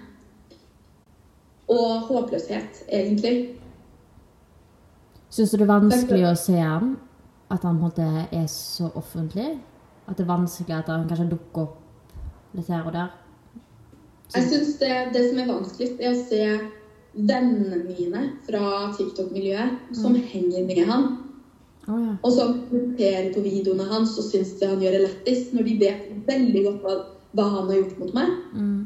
Og 1.73 2.07
håpløshet, 2.09 2.83
egentlig. 2.89 3.59
Syns 5.33 5.53
du 5.53 5.57
det 5.57 5.65
er 5.65 5.73
vanskelig 5.73 6.27
å 6.29 6.35
se 6.37 6.59
ham? 6.59 6.97
At 7.53 7.65
han 7.65 7.79
på 7.79 7.89
en 7.89 7.89
måte 7.89 8.27
er 8.33 8.47
så 8.53 8.91
offentlig? 8.97 9.55
At 10.07 10.19
det 10.19 10.27
er 10.27 10.33
vanskelig 10.33 10.77
at 10.77 10.93
han 10.93 11.09
kanskje 11.09 11.31
dukker 11.33 11.67
opp 11.67 12.55
litt 12.57 12.69
her 12.69 12.85
og 12.85 12.95
der? 12.97 13.11
Jeg 14.35 14.49
synes 14.49 14.77
det, 14.81 14.93
det 15.15 15.27
som 15.29 15.41
er 15.41 15.51
vanskeligst, 15.51 16.01
er 16.01 16.13
å 16.13 16.21
se 16.21 16.45
vennene 17.13 17.83
mine 17.85 18.23
fra 18.47 18.93
TikTok-miljøet 18.97 19.93
som 19.97 20.17
henger 20.17 20.65
med 20.69 20.87
han, 20.89 21.11
Oh, 21.91 21.99
ja. 21.99 22.13
og 22.23 22.31
som 22.31 22.51
kommenterer 22.69 23.33
på 23.35 23.41
videoene 23.43 23.89
hans 23.91 24.13
og 24.21 24.29
syns 24.29 24.53
det 24.61 24.69
han 24.71 24.83
gjør 24.85 25.01
er 25.01 25.05
lættis, 25.09 25.49
når 25.51 25.65
de 25.67 25.73
vet 25.81 26.05
veldig 26.29 26.61
godt 26.69 26.85
hva, 26.85 26.93
hva 27.35 27.47
han 27.57 27.71
har 27.73 27.81
gjort 27.81 27.97
mot 27.99 28.13
meg. 28.15 28.37
Mm. 28.55 28.77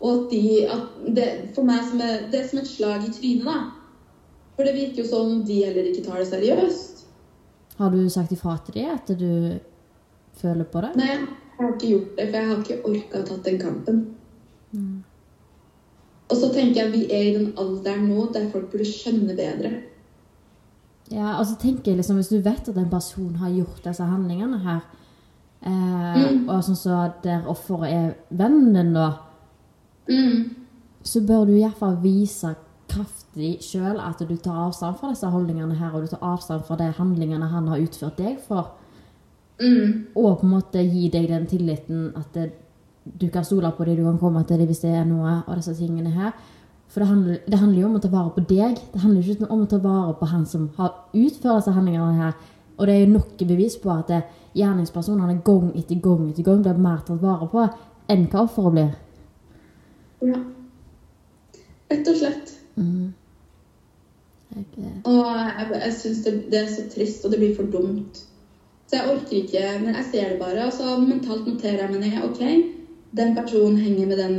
Og 0.00 0.14
at 0.14 0.30
de 0.30 0.66
at 0.72 1.14
det, 1.16 1.26
For 1.54 1.62
meg 1.68 1.82
som 1.84 2.00
er, 2.00 2.30
det 2.32 2.40
er 2.40 2.48
som 2.48 2.58
et 2.62 2.68
slag 2.70 3.04
i 3.04 3.12
trynet, 3.12 3.44
da. 3.44 3.58
For 4.56 4.64
det 4.64 4.74
virker 4.74 5.02
jo 5.02 5.08
som 5.08 5.42
de 5.44 5.58
heller 5.64 5.90
ikke 5.90 6.04
tar 6.06 6.18
det 6.22 6.28
seriøst. 6.30 7.04
Har 7.78 7.90
du 7.90 8.08
sagt 8.12 8.32
ifra 8.32 8.58
til 8.64 8.74
de 8.74 8.86
at 8.92 9.12
du 9.18 9.58
føler 10.40 10.64
på 10.64 10.80
det? 10.84 10.94
Nei, 10.96 11.06
jeg 11.06 11.26
har 11.58 11.74
ikke 11.74 11.90
gjort 11.92 12.16
det, 12.16 12.26
for 12.30 12.36
jeg 12.36 12.48
har 12.48 12.58
ikke 12.64 12.80
orka 12.90 13.20
å 13.20 13.28
tatt 13.28 13.44
den 13.44 13.60
kampen. 13.60 14.00
Og 16.30 16.36
så 16.38 16.50
tenker 16.54 16.84
jeg 16.84 16.92
vi 16.92 17.04
er 17.10 17.24
i 17.28 17.32
den 17.38 17.48
alderen 17.58 18.04
nå 18.08 18.26
der 18.34 18.50
folk 18.52 18.68
burde 18.70 18.86
skjønne 18.86 19.34
bedre. 19.36 19.72
Ja, 21.10 21.32
og 21.40 21.46
så 21.48 21.56
tenker 21.58 21.90
jeg 21.90 21.98
liksom, 21.98 22.16
Hvis 22.20 22.28
du 22.30 22.38
vet 22.38 22.68
at 22.68 22.76
en 22.78 22.90
person 22.90 23.34
har 23.40 23.50
gjort 23.50 23.82
disse 23.84 24.04
handlingene 24.06 24.60
her, 24.62 24.80
eh, 25.62 26.30
Mm. 26.30 26.48
og 26.48 26.62
sånn 26.64 26.76
så 26.76 27.12
der 27.22 27.48
offeret 27.48 27.92
er 27.92 28.14
vennen 28.30 28.72
din, 28.74 28.92
da, 28.94 29.08
Mm. 30.08 30.50
så 31.02 31.20
bør 31.26 31.44
du 31.46 31.52
iallfall 31.56 31.96
vise 32.02 32.54
kraftig 32.88 33.60
sjøl 33.62 34.00
at 34.02 34.18
du 34.18 34.36
tar 34.36 34.66
avstand 34.66 34.96
fra 34.98 35.10
disse 35.10 35.26
holdningene 35.30 35.74
her, 35.78 35.92
og 35.94 36.02
du 36.02 36.06
tar 36.06 36.22
avstand 36.22 36.64
fra 36.66 36.76
de 36.76 36.90
handlingene 36.92 37.46
han 37.46 37.68
har 37.68 37.78
utført 37.78 38.16
deg 38.18 38.38
for, 38.40 38.72
Mm. 39.60 40.06
og 40.16 40.38
på 40.40 40.46
en 40.46 40.52
måte 40.54 40.80
gi 40.90 41.10
deg 41.10 41.28
den 41.28 41.46
tilliten 41.46 42.12
at 42.16 42.32
det, 42.32 42.52
du 43.20 43.28
kan 43.28 43.44
stole 43.44 43.70
på 43.76 43.84
dem, 43.84 43.96
du 43.96 44.04
kan 44.04 44.18
komme 44.18 44.44
til 44.46 44.58
dem 44.58 44.66
hvis 44.66 44.80
det 44.80 44.90
er 44.94 45.04
noe 45.04 45.42
av 45.46 45.56
disse 45.56 45.74
tingene 45.76 46.10
her. 46.10 46.32
For 46.88 47.00
det 47.00 47.08
handler, 47.08 47.38
det 47.46 47.58
handler 47.58 47.80
jo 47.80 47.86
om 47.86 47.96
å 47.96 48.00
ta 48.00 48.08
vare 48.08 48.30
på 48.30 48.40
deg. 48.48 48.78
Det 48.92 49.00
handler 49.00 49.20
ikke 49.22 49.50
om 49.50 49.60
å 49.62 49.68
ta 49.68 49.78
vare 49.78 50.14
på 50.14 50.26
han 50.26 50.46
som 50.46 50.70
har 50.76 50.94
utført 51.12 51.60
disse 51.60 51.74
handlingene 51.76 52.16
her. 52.16 52.32
Og 52.78 52.86
det 52.86 52.94
er 52.94 53.04
jo 53.04 53.12
nok 53.12 53.36
bevis 53.38 53.76
på 53.76 53.90
at 53.92 54.10
gjerningspersonene 54.56 55.42
gang 55.44 55.70
etter 55.76 56.00
gang 56.00 56.30
etter 56.30 56.42
gang 56.42 56.62
blir 56.62 56.78
mer 56.78 57.04
tatt 57.04 57.20
vare 57.20 57.46
på 57.52 57.68
enn 58.08 58.26
hva 58.32 58.46
offeret 58.46 58.72
blir. 58.72 58.96
Ja. 60.20 60.40
Rett 61.90 62.08
og 62.10 62.18
slett. 62.20 62.52
Mm. 62.76 63.10
Og 65.06 65.20
jeg, 65.30 65.66
jeg 65.74 65.94
syns 65.94 66.24
det, 66.24 66.34
det 66.50 66.58
er 66.60 66.68
så 66.70 66.84
trist, 66.90 67.24
og 67.24 67.32
det 67.32 67.38
blir 67.40 67.54
for 67.56 67.70
dumt. 67.70 68.22
Så 68.90 68.98
jeg 68.98 69.10
orker 69.12 69.36
ikke 69.36 69.66
Men 69.84 69.94
jeg 69.94 70.06
ser 70.10 70.32
det 70.32 70.38
bare, 70.40 70.66
og 70.66 70.72
så 70.74 70.96
mentalt 70.98 71.46
noterer 71.46 71.84
jeg 71.84 71.92
meg 71.92 72.00
ned. 72.00 72.22
OK, 72.26 72.40
den 73.16 73.36
personen 73.36 73.78
henger 73.78 74.06
med 74.06 74.18
den 74.18 74.38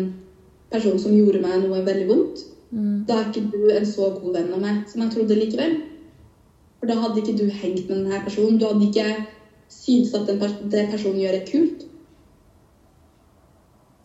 personen 0.71 0.99
som 0.99 1.15
gjorde 1.15 1.43
meg 1.43 1.63
noe 1.63 1.85
veldig 1.85 2.07
vondt. 2.09 2.43
mm. 2.71 3.05
Da 3.07 3.19
er 3.19 3.29
ikke 3.29 3.51
du 3.51 3.69
en 3.71 3.87
så 3.87 4.11
god 4.17 4.35
venn 4.37 4.51
av 4.53 4.63
meg 4.63 4.83
som 4.91 5.03
jeg 5.03 5.15
trodde 5.15 5.39
likevel. 5.39 5.77
For 6.79 6.89
da 6.89 6.97
hadde 6.99 7.21
ikke 7.21 7.37
du 7.37 7.47
hengt 7.61 7.87
med 7.89 7.97
denne 7.97 8.23
personen. 8.25 8.59
Du 8.59 8.65
hadde 8.67 8.87
ikke 8.87 9.07
syntes 9.71 10.13
at 10.17 10.27
den 10.27 10.39
det 10.71 10.87
personen 10.91 11.19
gjør, 11.21 11.39
er 11.39 11.47
kult. 11.47 11.87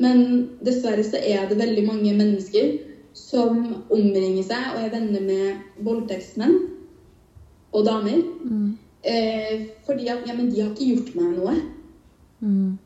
Men 0.03 0.23
dessverre 0.65 1.05
så 1.07 1.21
er 1.21 1.47
det 1.49 1.59
veldig 1.59 1.87
mange 1.87 2.13
mennesker 2.17 2.75
som 3.17 3.63
omringer 3.89 4.45
seg 4.45 4.73
og 4.75 4.83
er 4.83 4.93
venner 4.93 5.23
med 5.25 5.85
voldtektsmenn 5.87 6.57
og 7.73 7.87
damer. 7.87 8.21
Mm. 8.45 8.75
Eh, 9.07 9.55
fordi 9.87 10.11
at 10.13 10.27
ja, 10.29 10.35
men 10.37 10.51
de 10.51 10.61
har 10.61 10.75
ikke 10.75 10.91
gjort 10.93 11.15
meg 11.17 11.33
noe. 11.39 11.57
Mm. 12.45 12.77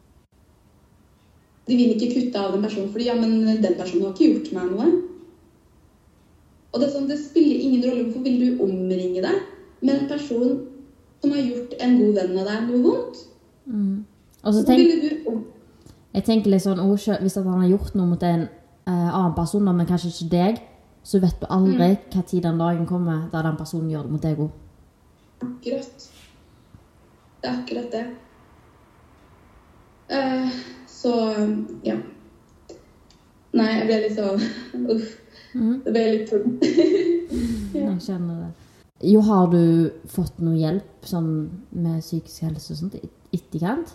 De 1.66 1.78
vil 1.78 1.94
ikke 1.94 2.12
kutte 2.14 2.40
av 2.40 2.54
den 2.54 2.66
personen 2.66 2.90
fordi 2.92 3.06
ja, 3.10 3.16
men 3.18 3.62
den 3.62 3.78
personen 3.78 4.06
har 4.06 4.14
ikke 4.14 4.30
gjort 4.34 4.52
meg 4.56 4.74
noe. 4.74 4.90
Og 6.70 6.82
det 6.82 6.92
sånn, 6.92 7.08
det 7.10 7.18
spiller 7.18 7.62
ingen 7.64 7.82
rolle. 7.86 8.04
Hvorfor 8.06 8.26
vil 8.26 8.42
du 8.44 8.62
omringe 8.62 9.22
deg 9.24 9.40
med 9.82 9.96
en 9.96 10.10
person 10.10 10.60
som 11.20 11.32
har 11.34 11.42
gjort 11.42 11.74
en 11.82 11.96
god 11.98 12.20
venn 12.20 12.38
av 12.38 12.50
deg 12.52 12.68
noe 12.68 12.82
vondt? 12.84 13.24
Mm. 13.66 13.96
Og 14.40 14.54
så 14.54 14.62
tenk, 14.68 14.84
ville 14.84 15.00
du. 15.02 15.40
Jeg 16.14 16.24
tenker 16.26 16.50
litt 16.50 16.64
sånn, 16.64 16.80
Hvis 17.22 17.36
han 17.38 17.46
har 17.46 17.68
gjort 17.68 17.94
noe 17.94 18.06
mot 18.12 18.22
en 18.22 18.48
uh, 18.88 19.10
annen 19.14 19.34
person, 19.34 19.64
men 19.64 19.86
kanskje 19.86 20.10
ikke 20.10 20.30
deg, 20.30 20.62
så 21.02 21.20
vet 21.20 21.38
du 21.40 21.46
aldri 21.48 21.94
hva 22.12 22.22
tid 22.26 22.42
den 22.44 22.58
dagen 22.60 22.86
kommer 22.86 23.28
der 23.32 23.46
den 23.46 23.56
personen 23.56 23.90
gjør 23.90 24.06
det 24.06 24.12
mot 24.12 24.22
deg 24.22 24.42
òg. 24.44 24.50
Akkurat. 25.40 26.08
Det 27.40 27.48
er 27.48 27.54
akkurat 27.62 27.94
det. 27.94 28.06
Uh, 30.10 30.50
så 30.90 31.14
ja. 31.86 31.96
Nei, 33.50 33.70
jeg 33.78 33.86
ble 33.86 34.00
litt 34.04 34.18
sånn 34.18 34.42
Uff. 34.94 35.16
Det 35.54 35.90
ble 35.90 36.02
litt 36.12 36.28
tungt. 36.30 36.62
Jeg 37.74 37.96
kjenner 38.04 38.44
det. 38.44 38.50
Jo, 39.10 39.22
har 39.26 39.48
du 39.50 39.90
fått 40.10 40.38
noe 40.42 40.58
hjelp 40.58 41.06
sånn 41.08 41.30
med 41.72 42.02
psykisk 42.04 42.44
helse 42.44 42.74
og 42.74 42.78
sånt 42.78 42.96
i 42.98 43.08
etterkant? 43.34 43.94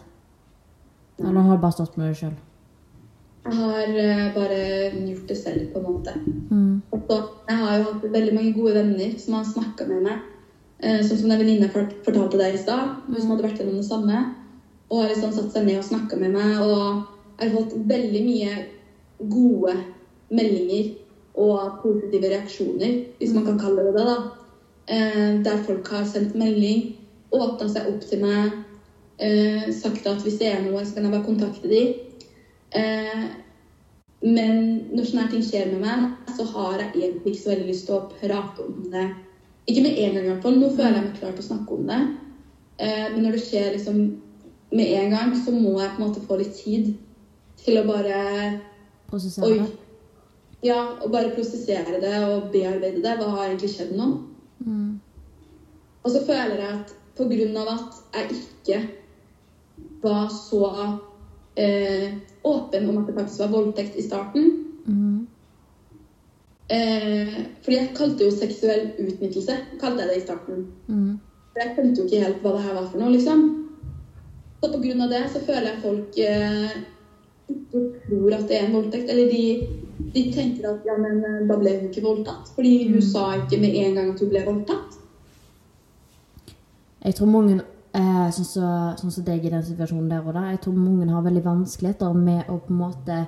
Eller 1.19 1.41
har 1.41 1.55
du 1.57 1.61
bare 1.61 1.71
stått 1.75 1.97
med 1.97 2.09
det 2.11 2.17
sjøl? 2.19 2.35
Jeg 3.45 3.53
har 3.59 3.97
eh, 4.01 4.33
bare 4.33 4.59
gjort 5.05 5.27
det 5.29 5.37
selv, 5.37 5.67
på 5.73 5.79
en 5.79 5.85
måte. 5.85 6.13
Mm. 6.49 6.81
Og 6.91 7.03
så, 7.07 7.17
jeg 7.49 7.57
har 7.61 7.77
jo 7.77 7.83
hatt 7.91 8.07
veldig 8.15 8.33
mange 8.33 8.53
gode 8.57 8.73
venner 8.79 9.11
som 9.21 9.37
har 9.37 9.45
snakka 9.45 9.85
med 9.91 10.01
meg. 10.07 10.23
Eh, 10.81 10.99
sånn 11.05 11.19
som 11.21 11.29
den 11.29 11.39
venninne 11.43 11.69
fort- 11.71 11.93
fortalte 12.07 12.39
deg 12.41 12.57
i 12.57 12.61
stad, 12.63 12.95
hun 13.05 13.19
som 13.21 13.35
hadde 13.35 13.45
vært 13.45 13.61
gjennom 13.61 13.77
det 13.79 13.87
samme. 13.87 14.23
Og 14.89 15.01
har 15.03 15.11
liksom 15.13 15.31
satt 15.35 15.53
seg 15.53 15.67
ned 15.69 15.77
og 15.79 15.87
snakka 15.87 16.17
med 16.19 16.33
meg. 16.33 16.57
Og 16.65 17.05
jeg 17.39 17.51
har 17.51 17.55
fått 17.59 17.77
veldig 17.93 18.23
mye 18.25 18.65
gode 19.29 19.77
meldinger 20.35 20.91
og 21.35 21.79
positive 21.83 22.29
reaksjoner, 22.31 22.97
hvis 23.19 23.33
man 23.35 23.45
kan 23.45 23.59
kalle 23.61 23.85
det 23.85 23.93
det. 23.95 24.05
da. 24.09 24.17
Eh, 24.87 25.43
der 25.45 25.63
folk 25.67 25.87
har 25.93 26.05
sendt 26.05 26.35
melding, 26.37 26.95
åpna 27.33 27.69
seg 27.69 27.87
opp 27.93 28.01
til 28.09 28.21
meg, 28.25 28.51
eh, 29.17 29.71
sagt 29.75 30.07
at 30.07 30.21
hvis 30.23 30.39
det 30.41 30.51
er 30.51 30.63
noe, 30.65 30.83
så 30.85 30.95
kan 30.95 31.07
jeg 31.07 31.13
bare 31.15 31.27
kontakte 31.27 31.71
dem. 31.71 31.93
Eh, 32.75 33.25
men 34.25 34.61
når 34.95 35.07
sånne 35.09 35.29
ting 35.31 35.43
skjer 35.45 35.71
med 35.73 35.83
meg, 35.85 36.05
så 36.35 36.47
har 36.49 36.81
jeg 36.81 36.91
egentlig 36.95 37.33
ikke 37.33 37.43
så 37.43 37.53
veldig 37.53 37.69
lyst 37.69 37.87
til 37.89 37.97
å 37.97 38.05
prate 38.15 38.65
om 38.65 38.83
det. 38.91 39.07
Ikke 39.69 39.85
med 39.85 39.97
en 40.01 40.13
gang, 40.15 40.25
i 40.25 40.29
hvert 40.31 40.45
fall. 40.45 40.59
Nå 40.61 40.69
føler 40.73 40.99
jeg 40.99 41.07
meg 41.07 41.17
klar 41.19 41.33
til 41.33 41.45
å 41.45 41.49
snakke 41.49 41.77
om 41.77 41.89
det. 41.89 42.01
Eh, 42.81 43.07
men 43.13 43.23
når 43.23 43.37
det 43.37 43.43
skjer 43.45 43.71
liksom 43.75 44.03
med 44.75 44.93
en 44.99 45.15
gang, 45.15 45.33
så 45.45 45.53
må 45.55 45.77
jeg 45.79 45.93
på 45.95 46.01
en 46.01 46.07
måte 46.07 46.25
få 46.25 46.39
litt 46.41 46.55
tid 46.57 46.93
til 47.61 47.79
å 47.79 47.87
bare 47.87 48.21
Oi. 49.15 49.59
Ja, 50.65 50.79
og 51.05 51.11
bare 51.13 51.31
prosessere 51.35 51.99
det 52.01 52.15
og 52.25 52.49
bearbeide 52.51 53.03
det. 53.03 53.13
Hva 53.19 53.29
har 53.35 53.51
egentlig 53.51 53.69
skjedd 53.75 53.93
nå? 53.95 54.07
Mm. 54.65 54.97
Og 56.01 56.11
så 56.11 56.23
føler 56.25 56.57
jeg 56.57 56.71
at 56.79 56.93
på 57.15 57.27
grunn 57.29 57.59
av 57.61 57.69
at 57.75 57.99
jeg 58.17 58.39
ikke 58.39 58.79
var 60.03 60.27
så 60.29 60.61
eh, 61.57 62.13
åpen 62.43 62.89
om 62.89 62.97
at 63.01 63.07
det 63.07 63.15
faktisk 63.15 63.39
var 63.39 63.53
voldtekt 63.57 63.95
i 63.97 64.05
starten 64.05 64.61
Mm. 64.85 65.27
eh, 66.69 67.45
Fordi 67.63 67.77
jeg 67.77 67.93
kalte 67.97 68.23
jo 68.23 68.31
seksuell 68.31 68.91
utnyttelse, 69.01 69.55
kalte 69.81 70.03
jeg 70.03 70.09
det 70.09 70.17
i 70.17 70.25
starten. 70.25 70.67
Mm. 70.87 71.15
For 71.53 71.61
jeg 71.63 71.71
skjønte 71.73 72.01
jo 72.01 72.05
ikke 72.05 72.23
helt 72.23 72.43
hva 72.43 72.51
det 72.53 72.61
her 72.67 72.75
var 72.75 72.89
for 72.91 73.01
noe, 73.01 73.13
liksom. 73.15 73.41
Så 74.61 74.71
på 74.73 74.81
grunn 74.83 75.01
av 75.01 75.09
det 75.09 75.23
så 75.33 75.41
føler 75.45 75.71
jeg 75.71 75.81
folk 75.81 76.19
eh, 76.21 76.75
tror 78.05 78.37
at 78.37 78.47
det 78.49 78.59
er 78.59 78.67
en 78.67 78.77
voldtekt. 78.77 79.09
Eller 79.09 79.31
de, 79.31 79.43
de 80.13 80.23
tenker 80.33 80.69
at 80.69 80.85
ja, 80.85 80.97
men 81.01 81.23
eh, 81.25 81.41
da 81.49 81.57
ble 81.57 81.73
hun 81.79 81.89
ikke 81.89 82.05
voldtatt. 82.05 82.53
Fordi 82.55 82.75
hun 82.91 83.01
sa 83.01 83.27
ikke 83.41 83.61
med 83.61 83.77
en 83.81 83.95
gang 83.97 84.13
at 84.13 84.21
hun 84.21 84.29
ble 84.29 84.45
voldtatt. 84.45 84.99
Jeg 87.05 87.15
tror 87.15 87.29
mange, 87.29 87.61
eh, 87.95 88.27
sånn 88.35 88.47
som 88.47 88.95
sånn 88.99 89.15
som 89.17 89.25
deg 89.27 89.45
i 89.45 89.51
den 89.53 89.65
situasjonen 89.65 90.11
der 90.11 90.23
og 90.25 90.35
da, 90.37 90.49
jeg 90.51 90.61
tror 90.65 90.77
mange 90.77 91.09
har 91.11 91.25
veldig 91.25 91.43
vanskeligheter 91.45 92.15
med 92.17 92.49
å 92.51 92.59
på 92.61 92.73
en 92.73 92.81
måte 92.83 93.19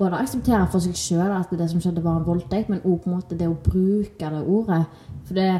både 0.00 0.22
akseptere 0.22 0.64
for 0.72 0.82
seg 0.84 0.96
sjøl 0.96 1.34
at 1.34 1.52
det 1.52 1.68
som 1.70 1.80
skjedde, 1.82 2.02
var 2.04 2.20
en 2.20 2.26
voldtekt, 2.26 2.70
men 2.72 2.80
òg 2.84 3.02
på 3.02 3.10
en 3.10 3.18
måte 3.18 3.36
det 3.36 3.48
å 3.50 3.56
bruke 3.56 4.30
det 4.32 4.40
ordet. 4.40 4.84
For 5.28 5.36
det, 5.36 5.50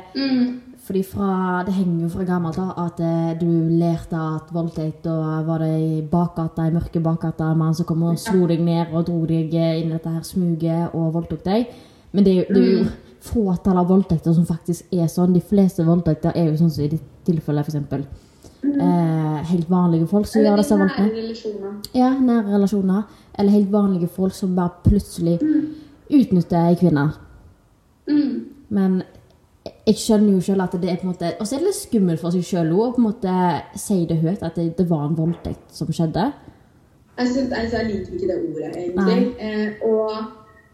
fordi 0.87 1.03
fra, 1.05 1.33
det 1.67 1.75
henger 1.77 2.07
jo 2.07 2.09
fra 2.15 2.25
gammelt 2.27 2.61
av 2.63 2.71
at 2.87 3.03
eh, 3.05 3.35
du 3.39 3.51
lærte 3.77 4.17
at 4.17 4.49
voldtekt 4.55 5.07
og 5.13 5.45
var 5.47 5.63
det 5.63 5.75
i 5.77 6.01
bakgata, 6.15 6.67
i 6.67 6.75
mørke 6.75 7.03
bakgata, 7.05 7.51
en 7.53 7.61
mann 7.61 7.77
som 7.77 7.87
kom 7.89 8.07
og 8.09 8.19
slo 8.19 8.49
deg 8.51 8.65
ned 8.65 8.95
og 8.95 9.07
dro 9.11 9.21
deg 9.29 9.53
eh, 9.55 9.83
inn 9.83 9.93
i 9.93 9.95
dette 9.99 10.15
her 10.15 10.25
smuget 10.27 10.97
og 10.97 11.13
voldtok 11.19 11.45
deg. 11.45 11.69
Men 12.17 12.27
det 12.27 12.33
er 12.33 12.41
jo, 12.41 12.49
det 12.55 12.65
er 12.65 12.73
jo 12.73 12.89
fåtall 13.21 13.79
av 13.83 13.93
voldtekter 13.93 14.35
som 14.35 14.49
faktisk 14.49 14.97
er 14.97 15.07
sånn. 15.13 15.37
De 15.37 15.45
fleste 15.45 15.85
voldtekter 15.87 16.35
er 16.35 16.49
jo 16.49 16.59
sånn 16.63 16.73
som 16.73 16.87
i 16.87 16.91
ditt 16.97 17.07
tilfelle, 17.29 17.63
f.eks. 17.63 18.09
Eh, 18.63 19.45
helt 19.51 19.71
vanlige 19.71 20.07
folk 20.07 20.27
som 20.29 20.43
gjør 20.43 20.57
disse 20.61 20.75
Eller 20.75 20.85
voldtektene. 20.85 21.09
nære 21.09 21.23
relasjoner. 21.23 21.73
Ja, 21.95 22.11
nære 22.21 22.55
relasjoner. 22.55 23.03
Eller 23.39 23.51
helt 23.51 23.73
vanlige 23.73 24.09
folk 24.09 24.35
som 24.35 24.57
bare 24.57 24.71
plutselig 24.85 25.39
utnytter 26.11 26.69
ei 26.69 26.75
kvinne. 26.75 27.07
Mm. 28.09 28.45
Men 28.69 29.03
jeg 29.87 29.95
skjønner 29.95 30.33
jo 30.33 30.41
selv 30.41 30.63
at 30.63 30.73
det 30.73 30.91
er 30.91 30.97
på 30.97 31.07
en 31.07 31.13
måte 31.13 31.33
Og 31.41 31.47
så 31.47 31.55
er 31.55 31.59
det 31.59 31.67
litt 31.67 31.75
skummelt 31.75 32.21
for 32.21 32.31
seg 32.31 32.45
sjøl 32.45 32.73
å 32.73 32.93
på 32.93 33.01
en 33.01 33.09
måte 33.09 33.35
si 33.77 34.07
det 34.07 34.21
høyt, 34.21 34.43
at 34.43 34.57
det, 34.57 34.77
det 34.79 34.89
var 34.91 35.09
en 35.09 35.17
voldtekt 35.17 35.75
som 35.75 35.89
skjedde. 35.89 36.33
Jeg, 37.19 37.29
synes, 37.29 37.53
altså, 37.53 37.77
jeg 37.77 37.87
liker 37.87 38.13
ikke 38.13 38.29
det 38.29 38.39
ordet, 38.49 38.77
egentlig. 38.77 39.35
Eh, 39.39 39.69
og 39.85 40.11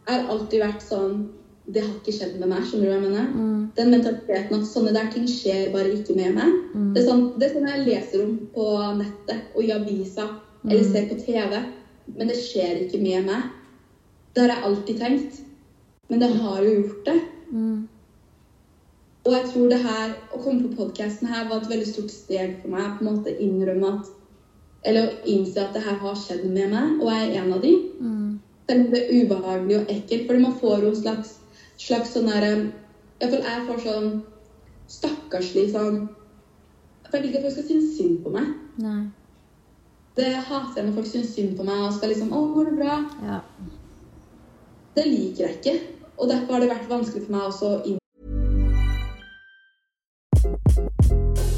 jeg 0.07 0.15
har 0.15 0.29
alltid 0.31 0.63
vært 0.63 0.83
sånn 0.83 1.29
Det 1.67 1.83
har 1.83 1.95
ikke 1.97 2.15
skjedd 2.15 2.37
med 2.39 2.51
meg. 2.53 2.67
Skjønner 2.67 2.87
du 2.87 2.93
hva 2.93 2.97
jeg 2.97 3.05
mener? 3.07 3.31
Den 3.77 3.91
mentaliteten 3.91 4.59
at 4.61 4.69
sånne 4.71 4.93
der 4.95 5.09
ting 5.13 5.27
skjer 5.31 5.73
bare 5.75 5.91
ikke 5.97 6.15
med 6.15 6.37
meg. 6.37 6.53
Det, 6.95 7.03
er 7.03 7.09
sånn, 7.09 7.25
det 7.41 7.49
er 7.49 7.55
sånn 7.57 7.67
jeg 7.73 7.87
leser 7.89 8.23
om 8.23 8.37
på 8.55 8.67
nettet 9.01 9.57
og 9.57 9.65
i 9.65 9.73
avisa 9.75 10.29
eller 10.67 10.87
ser 10.87 11.09
på 11.11 11.19
TV. 11.25 11.59
Men 12.15 12.31
det 12.31 12.39
skjer 12.39 12.85
ikke 12.85 13.03
med 13.03 13.27
meg. 13.27 13.51
Det 14.35 14.45
har 14.45 14.55
jeg 14.55 14.65
alltid 14.69 15.03
tenkt. 15.03 15.43
Men 16.09 16.23
det 16.23 16.31
har 16.39 16.63
jo 16.63 16.75
gjort 16.77 17.05
det. 17.09 17.19
Og 19.27 19.33
jeg 19.35 19.49
tror 19.51 19.71
det 19.73 19.79
her, 19.83 20.13
å 20.31 20.39
komme 20.39 20.63
på 20.63 20.77
podkasten 20.79 21.27
her 21.27 21.49
var 21.51 21.65
et 21.65 21.71
veldig 21.73 21.89
stort 21.89 22.13
steg 22.15 22.61
for 22.63 22.71
meg. 22.71 22.93
på 22.99 23.03
en 23.05 23.11
måte 23.11 23.35
innrømme 23.43 23.97
at 23.97 24.13
Eller 24.87 25.09
å 25.09 25.15
innse 25.27 25.59
at 25.59 25.75
det 25.75 25.83
her 25.83 25.97
har 25.99 26.15
skjedd 26.15 26.45
med 26.47 26.71
meg, 26.71 27.01
og 27.03 27.09
jeg 27.11 27.23
er 27.27 27.41
en 27.43 27.53
av 27.57 27.61
de. 27.65 27.73
Selv 28.69 28.85
om 28.85 28.91
det 28.93 29.01
er 29.03 29.25
ubehagelig 29.25 29.77
og 29.81 29.91
ekkelt. 29.91 30.27
Fordi 30.29 30.43
man 30.45 30.55
får 30.61 30.77
jo 30.85 30.89
en 30.93 31.01
slags, 31.01 31.33
slags 31.77 32.15
sånn 32.15 32.29
derre 32.31 32.53
Iallfall 33.21 33.45
jeg 33.45 33.67
får 33.69 33.83
sånn 33.85 34.09
stakkarslig 34.93 35.71
sånn 35.73 36.03
Jeg 37.07 37.13
vil 37.13 37.29
ikke 37.29 37.39
at 37.39 37.45
folk 37.47 37.55
skal 37.55 37.69
synes 37.71 37.93
synd 37.97 38.17
på 38.25 38.33
meg. 38.35 38.49
Nei. 38.83 39.05
Det 40.17 40.33
hater 40.35 40.81
jeg 40.81 40.87
når 40.89 40.97
folk 40.97 41.09
synes 41.11 41.35
synd 41.37 41.53
på 41.57 41.65
meg 41.65 41.85
og 41.87 41.93
skal 41.95 42.11
liksom 42.11 42.33
'Å, 42.33 42.41
går 42.55 42.65
det 42.65 42.79
bra?' 42.81 43.05
Ja. 43.23 43.41
Det 44.97 45.05
liker 45.07 45.47
jeg 45.47 45.57
ikke. 45.57 45.81
Og 46.19 46.29
derfor 46.29 46.53
har 46.53 46.61
det 46.61 46.71
vært 46.71 46.89
vanskelig 46.89 47.27
for 47.27 47.33
meg 47.33 47.43
også 47.43 47.67
å 47.69 47.85
inn 47.87 47.99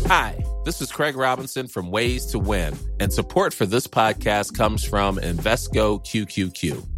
Hi, 0.09 0.43
this 0.65 0.81
is 0.81 0.91
Craig 0.91 1.17
Robinson 1.17 1.69
from 1.69 1.91
Ways 1.91 2.27
to 2.27 2.39
Win, 2.39 2.75
and 2.99 3.13
support 3.13 3.53
for 3.53 3.67
this 3.67 3.87
podcast 3.87 4.57
comes 4.57 4.83
from 4.85 5.19
Invesco 5.19 5.99
QQQ. 6.01 6.98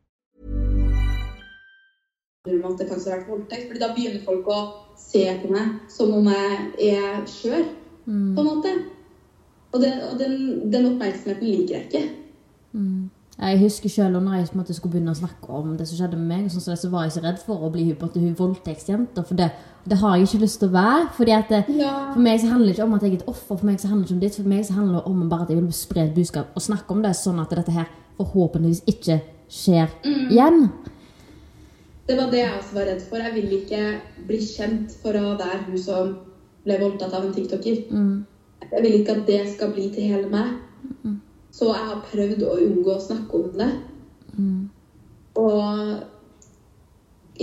Om 2.49 2.71
at 2.73 2.79
det 2.79 2.87
kanskje 2.89 3.11
har 3.11 3.19
vært 3.19 3.29
voldtekt. 3.29 3.67
Fordi 3.69 3.81
da 3.81 3.91
begynner 3.93 4.25
folk 4.25 4.47
å 4.49 4.59
se 4.97 5.21
på 5.43 5.51
meg 5.53 5.77
som 5.93 6.13
om 6.17 6.29
jeg 6.31 6.93
er 6.95 7.21
skjør, 7.29 7.67
på 8.07 8.41
en 8.41 8.47
måte. 8.47 8.75
Og, 9.71 9.79
den, 9.79 9.99
og 10.09 10.15
den, 10.19 10.37
den 10.73 10.87
oppmerksomheten 10.89 11.47
liker 11.47 11.75
jeg 11.77 11.85
ikke. 11.87 12.01
Jeg 13.41 13.59
husker 13.61 13.89
selv 13.89 14.19
når 14.21 14.33
jeg 14.39 14.57
måte 14.57 14.73
skulle 14.75 14.95
begynne 14.95 15.13
å 15.13 15.17
snakke 15.17 15.53
om 15.53 15.75
det 15.77 15.85
som 15.87 15.97
skjedde 15.97 16.17
med 16.19 16.27
meg, 16.27 16.47
og 16.49 16.57
sånn, 16.57 16.77
så 16.77 16.89
var 16.91 17.05
jeg 17.05 17.13
så 17.15 17.23
redd 17.23 17.39
for 17.45 17.61
å 17.63 17.69
bli 17.73 17.85
hun, 17.87 18.33
voldtektsjenta. 18.37 19.23
For 19.25 19.37
det, 19.37 19.51
det 19.85 19.97
har 20.01 20.17
jeg 20.17 20.27
ikke 20.27 20.41
lyst 20.43 20.59
til 20.61 20.71
å 20.71 20.75
være. 20.75 21.09
fordi 21.17 21.35
at 21.37 21.53
det, 21.53 21.61
Ja. 21.77 21.93
For 22.13 22.21
meg 22.25 22.41
så 22.41 22.49
handler 22.51 22.67
det 22.67 22.75
ikke 22.75 22.87
om 22.89 22.97
at 22.97 23.05
jeg 23.05 23.13
er 23.13 23.19
et 23.21 23.27
offer, 23.27 23.55
for 23.55 23.65
meg 23.69 23.79
så 23.79 23.87
handler 23.87 24.07
det 24.07 24.11
ikke 24.11 24.17
om 24.17 24.23
ditt, 24.25 24.39
for 24.41 24.49
meg 24.49 24.65
så 24.65 24.73
handler 24.73 24.97
det 24.97 25.05
om 25.13 25.29
bare 25.29 25.45
at 25.45 25.53
jeg 25.53 25.61
vil 25.61 25.73
spre 25.73 26.07
et 26.07 26.15
budskap 26.15 26.57
og 26.57 26.61
snakke 26.61 26.91
om 26.91 27.05
det, 27.05 27.13
sånn 27.15 27.39
at 27.39 27.53
dette 27.53 27.71
her 27.77 27.87
forhåpentligvis 28.17 28.83
ikke 28.89 29.21
skjer 29.49 29.93
igjen. 30.31 30.67
Det 32.07 32.17
var 32.17 32.31
det 32.31 32.41
jeg 32.41 32.57
også 32.57 32.75
var 32.75 32.89
redd 32.89 33.01
for. 33.09 33.17
Jeg 33.21 33.33
vil 33.35 33.53
ikke 33.59 33.81
bli 34.27 34.39
kjent 34.43 34.95
for 35.03 35.17
å 35.17 35.35
være 35.39 35.65
hun 35.67 35.79
som 35.79 36.15
ble 36.65 36.79
voldtatt 36.81 37.13
av 37.13 37.25
en 37.25 37.35
tiktoker. 37.35 37.83
Mm. 37.91 38.25
Jeg 38.71 38.83
vil 38.85 38.97
ikke 38.99 39.15
at 39.17 39.27
det 39.27 39.41
skal 39.53 39.73
bli 39.75 39.87
til 39.93 40.09
hele 40.09 40.29
meg. 40.31 40.57
Så 41.51 41.67
jeg 41.67 41.87
har 41.89 42.05
prøvd 42.07 42.43
å 42.47 42.57
unngå 42.63 42.93
å 42.95 43.03
snakke 43.03 43.37
om 43.37 43.51
det. 43.59 43.69
Mm. 44.37 44.69
Og 45.41 45.67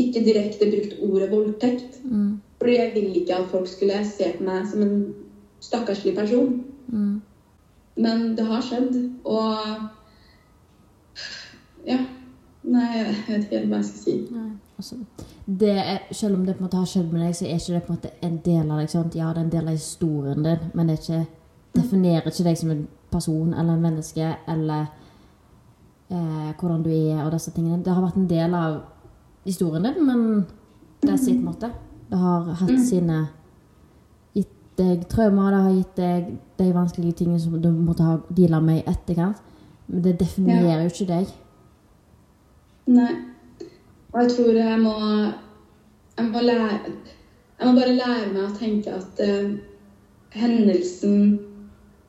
ikke 0.00 0.24
direkte 0.24 0.70
brukt 0.70 0.94
ordet 1.04 1.30
voldtekt. 1.32 1.98
Mm. 2.04 2.40
Fordi 2.58 2.76
jeg 2.76 2.94
ville 2.94 3.20
ikke 3.20 3.36
at 3.36 3.50
folk 3.52 3.68
skulle 3.68 4.00
se 4.08 4.32
på 4.38 4.46
meg 4.46 4.66
som 4.70 4.82
en 4.82 5.14
stakkarslig 5.62 6.14
person. 6.16 6.64
Mm. 6.88 7.20
Men 7.98 8.34
det 8.38 8.46
har 8.46 8.62
skjedd, 8.64 8.96
og 9.24 9.54
Ja. 11.86 11.98
Nei, 12.62 12.88
jeg 12.96 13.06
vet 13.06 13.18
ikke 13.18 13.34
helt 13.36 13.70
hva 13.70 13.78
jeg 13.78 13.88
skal 13.88 14.02
si. 14.02 14.14
Nei, 14.34 14.48
altså, 14.76 14.96
det 15.46 15.74
er, 15.78 15.98
selv 16.12 16.36
om 16.36 16.44
det 16.46 16.56
på 16.56 16.62
en 16.62 16.66
måte 16.66 16.80
har 16.80 16.90
skjedd 16.90 17.12
med 17.12 17.22
deg, 17.24 17.36
så 17.38 17.46
er 17.46 17.60
ikke 17.60 17.74
det 17.74 17.82
på 17.86 17.92
en 17.92 17.98
måte 17.98 18.14
en 18.28 18.38
del 18.44 18.70
av 18.70 18.80
deg. 18.82 18.90
sant? 18.92 19.16
Ja, 19.16 19.32
det 19.32 19.42
er 19.42 19.46
en 19.46 19.54
del 19.54 19.70
av 19.70 19.78
historien 19.78 20.44
din, 20.44 20.70
men 20.74 20.90
det 20.90 20.98
ikke, 20.98 21.24
definerer 21.78 22.28
ikke 22.28 22.48
deg 22.48 22.58
som 22.58 22.74
en 22.74 22.86
person 23.12 23.54
eller 23.54 23.72
en 23.72 23.84
menneske 23.86 24.28
eller 24.48 24.86
eh, 26.10 26.50
hvordan 26.58 26.84
du 26.84 26.90
er 26.90 27.24
og 27.24 27.32
disse 27.32 27.54
tingene. 27.54 27.82
Det 27.84 27.94
har 27.94 28.04
vært 28.04 28.20
en 28.20 28.30
del 28.30 28.54
av 28.58 28.78
historien 29.46 29.88
din, 29.88 30.06
men 30.06 30.46
det 31.02 31.14
er 31.14 31.20
sitt 31.22 31.42
måte. 31.44 31.70
Det 32.10 32.18
har 32.18 32.52
hatt 32.60 32.78
sine 32.84 33.26
gitt 34.36 34.54
deg 34.80 35.04
traumer, 35.10 35.52
det 35.52 35.64
har 35.64 35.76
gitt 35.76 35.98
deg 36.00 36.32
de 36.58 36.70
vanskelige 36.74 37.22
tingene 37.22 37.40
som 37.40 37.56
du 37.62 37.70
måtte 37.72 38.06
ha 38.06 38.18
deala 38.28 38.60
med 38.64 38.82
i 38.82 38.88
etterkant. 38.90 39.44
Men 39.88 40.02
det 40.04 40.18
definerer 40.20 40.84
jo 40.84 40.92
ikke 40.92 41.12
deg. 41.14 41.30
Nei. 42.88 43.14
Og 44.12 44.22
jeg 44.22 44.30
tror 44.32 44.56
jeg 44.56 44.80
må 44.80 44.92
Jeg 46.18 46.24
må 46.32 46.40
lære 46.40 46.68
Jeg 47.58 47.66
må 47.66 47.72
bare 47.76 47.94
lære 47.98 48.28
meg 48.32 48.42
å 48.46 48.54
tenke 48.56 48.94
at 48.94 49.20
uh, 49.20 49.50
hendelsen 50.32 51.38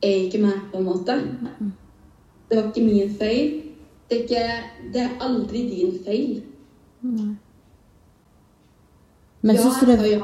er 0.02 0.14
ikke 0.26 0.38
meg, 0.40 0.60
på 0.72 0.78
en 0.78 0.86
måte. 0.86 1.16
Det 2.48 2.56
var 2.56 2.68
ikke 2.70 2.84
min 2.86 3.10
feil. 3.18 3.50
Det 4.08 4.16
er, 4.16 4.22
ikke, 4.22 4.44
det 4.94 5.02
er 5.02 5.18
aldri 5.26 5.64
din 5.68 5.92
feil. 6.06 6.38
Men 9.42 9.56
ja, 9.56 9.60
syns 9.62 9.80
du, 9.80 9.86
det- 9.86 10.10
ja. 10.10 10.22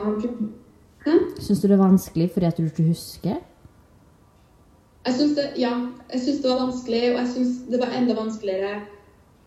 Syns 1.40 1.60
du 1.60 1.68
det 1.68 1.74
er 1.76 1.82
vanskelig 1.82 2.30
fordi 2.32 2.46
at 2.46 2.56
du 2.58 2.64
ikke 2.64 2.86
husker? 2.88 3.36
Jeg 5.06 5.14
syns 5.14 5.36
det, 5.36 5.44
ja, 5.58 5.74
jeg 6.12 6.20
syns 6.20 6.40
det 6.42 6.50
var 6.50 6.62
vanskelig, 6.64 7.02
og 7.12 7.18
jeg 7.20 7.28
syns 7.34 7.58
det 7.70 7.80
var 7.80 7.92
enda 7.98 8.14
vanskeligere 8.18 8.80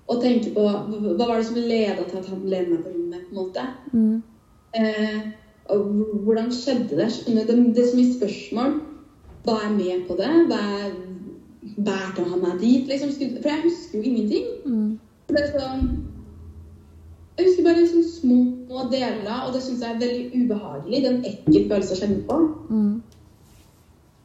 å 0.10 0.18
tenke 0.22 0.52
på 0.56 0.64
hva 0.66 1.26
var 1.28 1.36
det 1.38 1.46
som 1.50 1.60
leda 1.60 2.06
til 2.10 2.18
at 2.22 2.30
han 2.32 2.42
ble 2.46 2.64
med 2.70 2.84
på 2.84 2.94
rommet, 2.94 3.28
på 3.28 3.36
en 3.36 3.40
måte. 3.40 3.66
Mm. 3.94 4.24
Eh, 4.80 5.20
og 5.70 5.84
hvordan 6.26 6.50
skjedde 6.56 6.98
det? 6.98 7.10
Det, 7.28 7.58
det 7.76 7.84
er 7.84 7.92
så 7.92 8.00
mye 8.00 8.16
spørsmål. 8.16 8.80
Hva 9.46 9.60
jeg 9.64 9.76
med 9.78 10.08
på 10.10 10.18
det? 10.20 10.32
Hva- 10.50 11.06
Bærte 11.80 12.24
han 12.26 12.40
meg 12.42 12.58
dit? 12.62 12.88
Liksom, 12.88 13.12
for 13.42 13.50
jeg 13.52 13.62
husker 13.66 14.00
jo 14.00 14.08
ingenting. 14.10 14.46
Mm. 14.66 15.00
Det 15.30 15.42
er 15.44 15.52
sånn 15.54 15.84
Jeg 17.38 17.46
husker 17.48 17.64
bare 17.68 17.84
sånne 17.88 18.10
små 18.10 18.86
deler, 18.92 19.46
og 19.46 19.54
det 19.54 19.62
syns 19.64 19.84
jeg 19.84 19.94
er 19.96 20.02
veldig 20.02 20.42
ubehagelig. 20.42 20.98
Det 21.04 21.08
er 21.08 21.14
en 21.14 21.28
ekkel 21.30 21.68
følelse 21.70 21.96
å 21.96 22.00
kjenne 22.02 22.24
på. 22.28 22.40
Mm. 22.68 22.96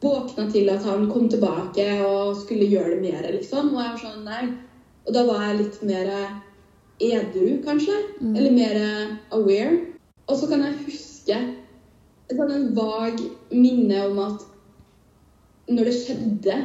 Våkna 0.03 0.47
til 0.51 0.69
at 0.73 0.83
han 0.83 1.05
kom 1.11 1.29
tilbake 1.31 1.85
og 2.05 2.35
skulle 2.41 2.67
gjøre 2.67 2.95
det 2.97 3.01
mer, 3.05 3.29
liksom. 3.37 3.71
Og 3.71 3.79
jeg 3.79 3.93
var 3.93 4.01
sånn, 4.01 4.25
nei. 4.27 4.41
Og 5.05 5.13
da 5.13 5.21
var 5.27 5.43
jeg 5.45 5.59
litt 5.61 5.77
mer 5.85 6.09
edru, 7.03 7.59
kanskje. 7.65 7.97
Eller 8.21 8.55
mer 8.55 8.79
aware. 9.35 9.75
Og 10.25 10.39
så 10.39 10.49
kan 10.49 10.63
jeg 10.65 10.81
huske 10.87 11.37
et 12.25 12.39
sånn 12.39 12.71
vag 12.77 13.15
minne 13.53 13.99
om 14.07 14.17
at 14.23 14.39
når 15.69 15.83
det 15.89 15.95
skjedde, 15.97 16.55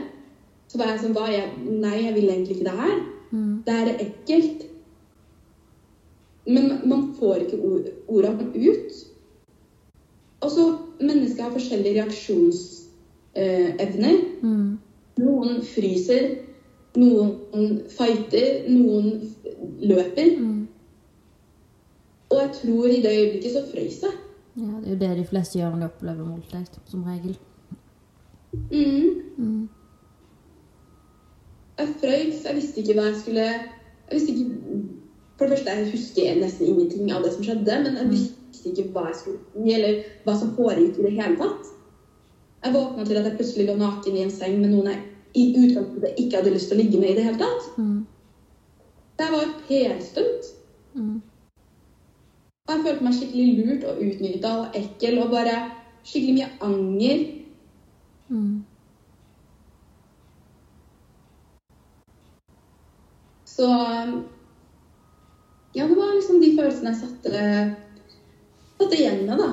så 0.70 0.74
var 0.78 0.86
jeg 0.92 1.02
sånn 1.04 1.16
hva, 1.16 1.26
jeg, 1.32 1.46
Nei, 1.66 1.98
jeg 2.04 2.14
vil 2.16 2.30
egentlig 2.30 2.54
ikke 2.56 2.70
det 2.70 2.80
her. 2.80 2.98
Mm. 3.30 3.54
Det 3.66 3.72
her 3.76 3.88
er 3.90 4.02
ekkelt. 4.04 4.60
Men 6.50 6.64
man 6.88 7.02
får 7.18 7.36
ikke 7.44 7.62
ord, 7.66 7.86
ordene 8.08 8.44
ut. 8.56 8.90
Og 10.40 10.50
så 10.52 10.62
Mennesker 11.00 11.42
har 11.46 11.52
forskjellige 11.54 11.96
reaksjonsevner. 11.96 14.16
Mm. 14.44 14.70
Noen 15.20 15.62
fryser, 15.64 16.22
noen 16.98 17.82
fighter, 17.90 18.64
noen 18.68 19.34
løper. 19.82 20.38
Mm. 20.38 20.68
Og 22.30 22.38
jeg 22.40 22.50
tror 22.62 22.86
i 22.86 23.02
det 23.02 23.12
øyeblikket 23.18 23.52
så 23.52 23.64
frøys 23.72 24.02
jeg. 24.02 24.16
Ja, 24.56 24.62
det 24.62 24.86
er 24.86 24.90
jo 24.90 24.98
det 25.00 25.18
de 25.18 25.26
fleste 25.26 25.58
gjør 25.58 25.70
når 25.70 25.80
de 25.80 25.84
opplever 25.84 26.24
voldtekt, 26.24 26.80
som 26.86 27.04
regel. 27.04 27.36
Mm. 28.52 29.22
Mm. 29.36 29.68
Jeg 31.78 31.88
frøys. 32.00 32.44
Jeg 32.44 32.56
visste 32.56 32.80
ikke 32.80 32.98
hva 32.98 33.10
jeg 33.10 33.20
skulle 33.20 33.40
Jeg 33.40 34.12
visste 34.12 34.32
ikke 34.32 34.80
For 35.38 35.46
det 35.46 35.58
første, 35.58 35.70
jeg 35.70 35.90
husker 35.90 36.40
nesten 36.40 36.66
ingenting 36.66 37.12
av 37.12 37.22
det 37.24 37.32
som 37.32 37.44
skjedde, 37.44 37.76
men 37.84 37.96
jeg 37.96 38.08
visste 38.10 38.72
ikke 38.72 38.90
hva 38.92 39.06
jeg 39.08 39.20
skulle 39.20 39.76
Eller 39.76 40.02
hva 40.24 40.34
som 40.36 40.50
foregikk 40.56 40.98
i 40.98 41.06
det 41.06 41.12
hele 41.16 41.38
tatt. 41.38 41.70
Jeg 42.64 42.74
våkna 42.74 43.06
til 43.06 43.16
at 43.16 43.24
jeg 43.24 43.36
plutselig 43.38 43.66
lå 43.70 43.76
naken 43.80 44.16
i 44.16 44.24
en 44.26 44.34
seng 44.34 44.58
med 44.60 44.74
noen 44.74 44.90
jeg 44.90 44.98
i 45.34 45.44
utgangspunktet 45.56 46.18
ikke 46.18 46.40
hadde 46.40 46.54
lyst 46.54 46.70
til 46.70 46.78
å 46.78 46.82
ligge 46.82 47.00
med 47.00 47.12
i 47.12 47.18
det 47.18 47.26
hele 47.26 47.40
tatt. 47.40 47.68
Mm. 47.78 48.06
Det 49.20 49.28
var 49.34 49.52
PR-stunt. 49.68 50.48
Mm. 50.94 51.20
Og 52.66 52.74
jeg 52.74 52.84
følte 52.86 53.04
meg 53.04 53.14
skikkelig 53.18 53.46
lurt 53.60 53.86
og 53.90 54.02
utnytta 54.06 54.50
og 54.62 54.76
ekkel 54.78 55.22
og 55.22 55.32
bare 55.34 55.54
skikkelig 56.06 56.34
mye 56.38 56.50
anger. 56.66 57.24
Mm. 58.30 58.52
Så 63.50 63.68
ja, 65.74 65.86
det 65.86 65.96
var 65.96 66.14
liksom 66.14 66.40
de 66.40 66.54
følelsene 66.56 66.94
jeg 66.94 67.00
satte, 67.00 67.42
satte 68.78 68.96
igjen 68.96 69.26
med, 69.26 69.38
da. 69.38 69.50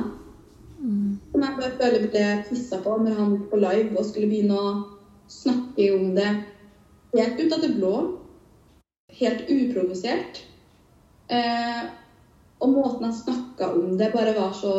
Mm. 0.80 1.18
Som 1.32 1.44
jeg 1.44 1.58
bare 1.58 1.74
føler 1.82 2.06
ble 2.06 2.28
pissa 2.50 2.80
på 2.86 2.96
når 3.02 3.18
han 3.18 3.36
på 3.52 3.60
live 3.62 3.98
og 3.98 4.06
skulle 4.08 4.30
begynne 4.32 4.62
å 4.62 4.72
snakke 5.28 5.90
om 5.96 6.16
det 6.16 6.30
helt 7.14 7.40
ut 7.40 7.54
av 7.54 7.62
det 7.62 7.74
blå. 7.76 7.96
Helt 9.20 9.50
uprovosert. 9.50 10.44
Eh, 11.28 11.84
og 12.60 12.74
måten 12.74 13.10
han 13.10 13.16
snakka 13.16 13.74
om 13.76 13.98
det, 13.98 14.14
bare 14.14 14.36
var 14.38 14.56
så 14.56 14.78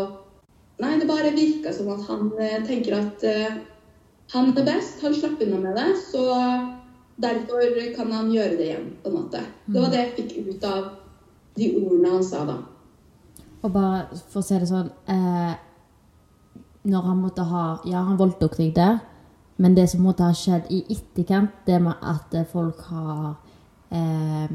Nei, 0.79 0.93
det 1.01 1.09
bare 1.09 1.33
virka 1.35 1.73
som 1.75 1.89
at 1.91 2.05
han 2.07 2.29
eh, 2.39 2.61
tenker 2.63 2.95
at 2.95 3.25
eh, 3.27 3.57
han 4.31 4.53
er 4.53 4.63
best, 4.63 5.01
han 5.03 5.15
slapp 5.15 5.41
unna 5.43 5.59
med 5.59 5.75
det, 5.75 5.89
så 5.99 6.23
derfor 7.19 7.95
kan 7.97 8.13
han 8.13 8.31
gjøre 8.31 8.55
det 8.61 8.67
igjen, 8.69 8.85
på 9.03 9.11
en 9.11 9.17
måte. 9.17 9.41
Det 9.67 9.81
var 9.83 9.91
det 9.91 10.03
jeg 10.05 10.13
fikk 10.21 10.37
ut 10.47 10.67
av 10.69 10.85
de 11.59 11.71
ordene 11.81 12.13
han 12.13 12.25
sa 12.25 12.45
da. 12.47 12.61
Og 13.67 13.73
bare 13.75 14.21
for 14.31 14.39
å 14.39 14.47
si 14.47 14.59
det 14.61 14.69
sånn 14.71 14.93
eh, 15.11 15.55
Når 16.87 17.07
han 17.09 17.17
måtte 17.19 17.43
ha 17.43 17.63
Ja, 17.91 18.05
han 18.07 18.21
voldtok 18.21 18.55
deg 18.61 18.71
der, 18.77 19.01
men 19.59 19.75
det 19.75 19.88
som 19.90 20.05
måtte 20.07 20.27
ha 20.27 20.35
skjedd 20.35 20.71
i 20.71 20.85
etterkant, 20.94 21.62
det 21.66 21.81
med 21.83 21.99
at 22.07 22.35
eh, 22.38 22.47
folk 22.47 22.81
har 22.88 23.37
eh, 23.90 24.51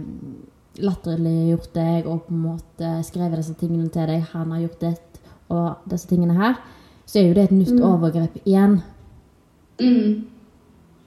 latterliggjort 0.83 1.73
deg 1.75 2.07
og 2.07 2.23
på 2.27 2.33
en 2.33 2.43
måte 2.47 2.91
skrevet 3.05 3.41
disse 3.41 3.55
tingene 3.59 3.91
til 3.91 4.07
deg, 4.09 4.23
han 4.31 4.53
har 4.55 4.63
gjort 4.63 4.85
det 4.85 4.93
og 5.53 5.89
disse 5.91 6.07
tingene 6.09 6.37
her, 6.37 6.55
så 7.05 7.19
er 7.19 7.27
jo 7.27 7.33
det 7.37 7.43
et 7.49 7.57
nytt 7.57 7.81
overgrep 7.83 8.37
igjen. 8.45 8.79
Mm. 9.81 10.29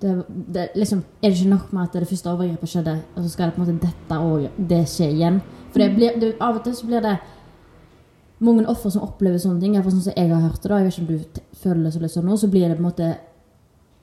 Det, 0.00 0.12
det, 0.28 0.66
liksom, 0.76 1.00
er 1.22 1.30
det 1.30 1.38
ikke 1.38 1.54
nok 1.54 1.72
med 1.72 1.86
at 1.86 1.96
det 1.96 2.08
første 2.10 2.30
overgrepet 2.30 2.68
skjedde, 2.68 2.98
og 3.14 3.22
så 3.22 3.30
skal 3.32 3.48
det 3.48 3.56
på 3.56 3.62
en 3.62 3.66
måte 3.66 3.86
dette 3.86 4.18
og 4.20 4.66
det 4.70 4.82
skje 4.92 5.08
igjen? 5.14 5.40
For 5.72 5.82
det 5.82 5.88
blir, 5.96 6.20
det, 6.20 6.34
av 6.40 6.60
og 6.60 6.66
til 6.66 6.76
så 6.76 6.86
blir 6.86 7.00
det 7.04 7.16
mange 8.44 8.66
offer 8.68 8.92
som 8.92 9.06
opplever 9.06 9.40
sånne 9.40 9.62
ting. 9.62 9.74
Iallfall 9.74 9.96
sånn 9.96 10.10
som 10.10 10.18
jeg 10.18 10.28
har 10.30 10.44
hørt 10.44 10.60
det 10.60 10.70
da, 10.70 10.82
jeg 10.82 10.90
vet 10.90 10.98
ikke 10.98 11.06
om 11.06 11.08
du 11.08 11.40
føler 11.62 11.86
det 11.86 11.94
så 11.94 12.12
sånn 12.18 12.28
nå, 12.28 12.36
så 12.36 12.50
blir 12.52 12.68
det 12.68 12.76
på 12.76 12.84
en 12.84 12.90
måte 12.90 13.08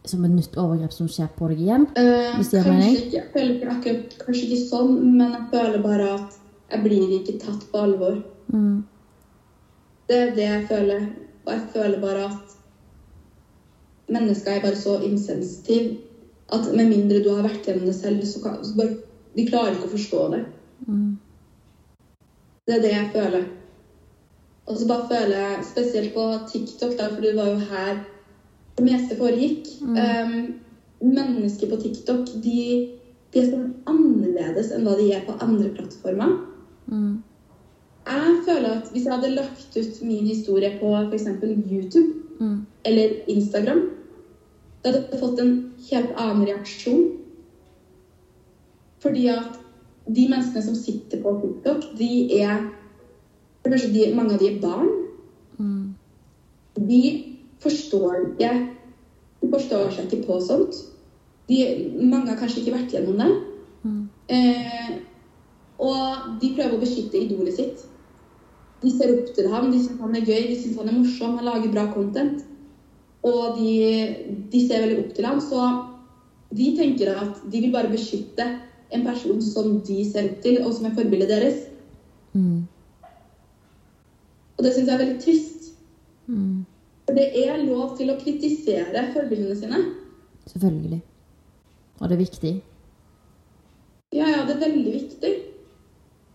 som 0.06 0.24
et 0.26 0.34
nytt 0.34 0.56
overgrep 0.60 0.94
som 0.94 1.10
skjer 1.12 1.30
på 1.38 1.48
deg 1.52 1.62
igjen. 1.64 1.86
Eh, 2.00 2.34
Hvis 2.38 2.52
kanskje 2.52 2.90
ikke, 2.92 3.18
jeg 3.18 3.28
føler 3.36 3.70
akkurat 3.72 4.16
kanskje 4.26 4.48
ikke 4.48 4.64
sånn, 4.68 4.96
men 5.18 5.36
jeg 5.38 5.46
føler 5.54 5.84
bare 5.84 6.10
at 6.18 6.40
jeg 6.74 6.84
blir 6.84 7.14
ikke 7.20 7.38
tatt 7.44 7.68
på 7.72 7.84
alvor. 7.86 8.18
Mm. 8.52 8.84
Det 10.10 10.18
er 10.20 10.34
det 10.36 10.48
jeg 10.50 10.66
føler. 10.72 11.06
Og 11.46 11.54
jeg 11.54 11.64
føler 11.74 12.02
bare 12.04 12.26
at 12.32 12.58
mennesker 14.14 14.52
er 14.52 14.66
bare 14.66 14.80
så 14.80 15.00
insensitive 15.08 15.98
at 16.54 16.68
med 16.76 16.90
mindre 16.92 17.24
du 17.24 17.32
har 17.34 17.46
vært 17.46 17.66
gjennom 17.68 17.88
det 17.88 17.96
selv, 17.96 18.24
så, 18.28 18.42
kan, 18.44 18.60
så 18.64 18.76
bare 18.78 19.00
De 19.34 19.48
klarer 19.48 19.74
ikke 19.74 19.88
å 19.88 19.96
forstå 19.96 20.24
det. 20.30 20.40
Det 22.68 22.76
er 22.76 22.82
det 22.84 22.92
jeg 22.92 23.08
føler. 23.16 23.46
Og 24.70 24.78
så 24.78 24.88
bare 24.88 25.08
føler 25.10 25.40
jeg, 25.40 25.64
spesielt 25.72 26.14
på 26.14 26.26
TikTok, 26.52 26.94
da, 27.00 27.08
for 27.10 27.26
det 27.26 27.32
var 27.40 27.50
jo 27.50 27.64
her 27.72 28.04
det 28.78 28.86
meste 28.86 29.18
foregikk 29.20 29.70
um, 29.82 30.36
Mennesker 31.04 31.70
på 31.70 31.78
TikTok 31.82 32.30
de, 32.44 32.60
de 33.34 33.42
er 33.42 33.50
sånn 33.50 33.72
annerledes 33.90 34.72
enn 34.72 34.86
hva 34.88 34.94
de 34.96 35.10
er 35.12 35.26
på 35.28 35.36
andre 35.44 35.74
plattformer. 35.76 36.38
Jeg 38.08 38.38
føler 38.46 38.70
at 38.78 38.92
hvis 38.94 39.08
jeg 39.08 39.14
hadde 39.14 39.34
lagt 39.34 39.76
ut 39.76 40.00
min 40.08 40.30
historie 40.30 40.78
på 40.80 40.94
f.eks. 41.02 41.28
YouTube 41.68 42.14
eller 42.88 43.18
Instagram, 43.32 43.82
da 44.84 44.94
hadde 44.94 45.04
jeg 45.12 45.20
fått 45.20 45.44
en 45.44 45.52
helt 45.90 46.16
annen 46.16 46.48
reaksjon. 46.48 47.04
Fordi 49.04 49.28
at 49.32 49.60
de 50.08 50.26
menneskene 50.32 50.64
som 50.64 50.80
sitter 50.80 51.20
på 51.24 51.36
TikTok, 51.44 51.92
de 52.00 52.12
er 52.40 52.64
for 53.64 53.72
det 53.72 53.80
første, 53.80 54.16
Mange 54.16 54.34
av 54.34 54.40
de 54.40 54.48
er 54.48 54.62
barn. 54.62 54.90
De 56.76 57.33
forstår 57.64 58.34
ikke 58.34 58.54
forstår 59.52 59.92
seg 59.94 60.08
ikke 60.08 60.28
på 60.28 60.40
sånt. 60.44 60.78
De, 61.50 61.58
mange 62.00 62.32
har 62.32 62.40
kanskje 62.40 62.62
ikke 62.62 62.78
vært 62.78 62.94
gjennom 62.96 63.20
det. 63.20 63.32
Eh, 64.32 64.94
og 65.84 66.38
de 66.40 66.54
prøver 66.56 66.78
å 66.78 66.82
beskytte 66.82 67.20
idolet 67.20 67.58
sitt. 67.58 67.84
De 68.84 68.92
ser 68.92 69.14
opp 69.14 69.32
til 69.36 69.50
ham, 69.52 69.70
de 69.72 69.80
syns 69.80 70.02
han 70.04 70.16
er 70.16 70.28
gøy, 70.28 70.48
de 70.50 70.60
syns 70.60 70.80
han 70.80 70.92
er 70.92 70.98
morsom, 70.98 71.38
han 71.40 71.48
lager 71.48 71.74
bra 71.74 71.88
content. 71.94 72.44
Og 73.24 73.60
de, 73.60 73.74
de 74.52 74.62
ser 74.68 74.84
veldig 74.84 75.02
opp 75.06 75.14
til 75.16 75.28
ham, 75.28 75.40
så 75.44 75.68
de 76.54 76.72
tenker 76.78 77.14
at 77.16 77.44
de 77.50 77.62
vil 77.64 77.74
bare 77.74 77.92
beskytte 77.92 78.48
en 78.94 79.06
person 79.08 79.40
som 79.42 79.78
de 79.88 80.04
ser 80.08 80.32
opp 80.32 80.42
til, 80.44 80.60
og 80.64 80.74
som 80.76 80.88
er 80.88 80.96
forbildet 80.98 81.32
deres. 81.32 81.64
Og 84.58 84.64
det 84.64 84.76
syns 84.76 84.88
jeg 84.88 84.96
er 84.96 85.04
veldig 85.04 85.20
trist. 85.24 85.72
For 87.06 87.18
det 87.18 87.30
er 87.44 87.64
lov 87.66 87.98
til 87.98 88.12
å 88.14 88.20
kritisere 88.20 89.08
forbildene 89.16 89.58
sine. 89.60 89.80
Selvfølgelig. 90.52 91.02
Og 92.00 92.10
det 92.10 92.16
er 92.16 92.22
viktig. 92.22 92.54
Ja, 94.14 94.28
ja, 94.30 94.44
det 94.48 94.56
er 94.56 94.62
veldig 94.68 94.94
viktig. 94.94 95.34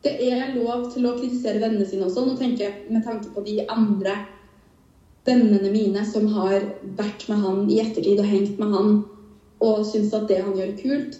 Det 0.04 0.14
er 0.28 0.54
lov 0.54 0.88
til 0.92 1.06
å 1.08 1.14
kritisere 1.18 1.62
vennene 1.62 1.86
sine 1.88 2.06
også. 2.06 2.24
Nå 2.26 2.36
tenker 2.38 2.68
jeg 2.68 2.92
med 2.92 3.04
tanke 3.06 3.32
på 3.34 3.44
de 3.46 3.62
andre 3.66 4.16
vennene 5.28 5.70
mine 5.72 6.04
som 6.08 6.28
har 6.32 6.62
vært 6.98 7.26
med 7.28 7.42
han 7.44 7.64
i 7.68 7.80
ettertid 7.82 8.20
og 8.22 8.28
hengt 8.28 8.60
med 8.60 8.74
han 8.74 8.92
og 9.64 9.82
syns 9.88 10.14
at 10.14 10.28
det 10.30 10.38
han 10.44 10.54
gjør, 10.54 10.70
er 10.70 10.78
kult. 10.82 11.18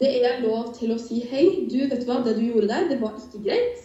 Det 0.00 0.08
er 0.24 0.40
lov 0.42 0.72
til 0.78 0.94
å 0.94 0.98
si 1.00 1.20
hei, 1.28 1.68
du 1.68 1.76
vet 1.84 2.00
du 2.00 2.08
hva, 2.08 2.22
det 2.24 2.38
du 2.38 2.46
gjorde 2.46 2.70
der, 2.70 2.88
det 2.88 3.00
var 3.02 3.18
ikke 3.20 3.42
greit. 3.44 3.84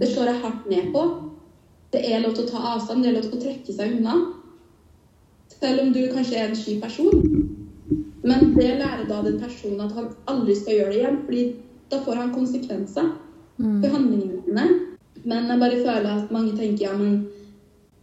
Det 0.00 0.08
slår 0.08 0.30
jeg 0.30 0.42
hardt 0.42 0.68
ned 0.70 0.90
på. 0.94 1.02
Det 1.92 2.00
er 2.08 2.22
lov 2.22 2.34
til 2.36 2.46
å 2.46 2.52
ta 2.52 2.62
avstand, 2.74 3.02
det 3.04 3.10
er 3.10 3.18
lov 3.18 3.26
til 3.26 3.38
å 3.38 3.42
trekke 3.42 3.74
seg 3.76 3.98
unna. 3.98 4.14
Selv 5.52 5.82
om 5.82 5.90
du 5.92 6.00
kanskje 6.14 6.38
er 6.38 6.48
en 6.48 6.56
sky 6.56 6.78
person. 6.80 7.50
Men 8.22 8.54
det 8.54 8.78
lærer 8.78 9.04
da 9.08 9.20
den 9.24 9.40
personen 9.42 9.82
at 9.84 9.92
han 9.98 10.08
aldri 10.30 10.54
skal 10.56 10.78
gjøre 10.78 10.92
det 10.94 11.00
igjen, 11.00 11.20
fordi 11.26 11.42
da 11.90 11.98
får 12.06 12.20
han 12.20 12.32
konsekvenser 12.34 13.10
for 13.58 13.88
handlingene 13.92 14.40
sine. 14.46 14.66
Men 15.24 15.50
jeg 15.50 15.60
bare 15.60 15.82
føler 15.82 16.08
at 16.14 16.32
mange 16.34 16.54
tenker 16.56 16.86
ja, 16.86 16.94
men 16.98 17.26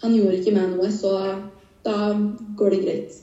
han 0.04 0.14
gjorde 0.16 0.38
ikke 0.40 0.54
meg 0.56 0.76
noe, 0.76 0.92
så 0.94 1.16
da 1.84 2.14
går 2.60 2.76
det 2.76 2.82
greit. 2.84 3.18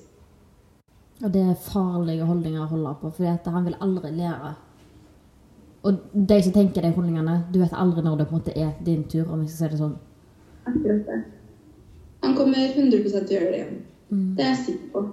Og 1.25 1.33
det 1.33 1.45
er 1.47 1.61
farlige 1.69 2.27
holdninger 2.29 2.65
å 2.65 2.71
holde 2.73 2.97
på, 3.01 3.13
for 3.17 3.55
han 3.55 3.69
vil 3.69 3.79
aldri 3.81 4.11
lære. 4.19 4.57
Og 5.87 6.03
de 6.13 6.43
som 6.43 6.53
tenker 6.53 6.83
de 6.83 6.91
holdningene, 6.97 7.39
du 7.53 7.61
vet 7.63 7.73
aldri 7.73 8.03
når 8.05 8.19
det 8.19 8.27
på 8.29 8.35
en 8.35 8.41
måte 8.41 8.59
er 8.59 8.75
din 8.85 9.05
tur, 9.09 9.31
om 9.31 9.45
jeg 9.45 9.53
skal 9.55 9.71
si 9.71 9.73
det 9.77 9.81
sånn. 9.85 9.97
Akkurat 10.67 11.07
det. 11.07 11.21
Han 12.25 12.35
kommer 12.35 12.59
100 12.59 13.05
til 13.07 13.21
å 13.21 13.23
gjøre 13.23 13.53
det 13.53 13.61
igjen. 13.61 13.79
Det 14.09 14.45
er 14.45 14.53
jeg 14.53 14.63
sikker 14.65 14.91
på. 14.95 15.05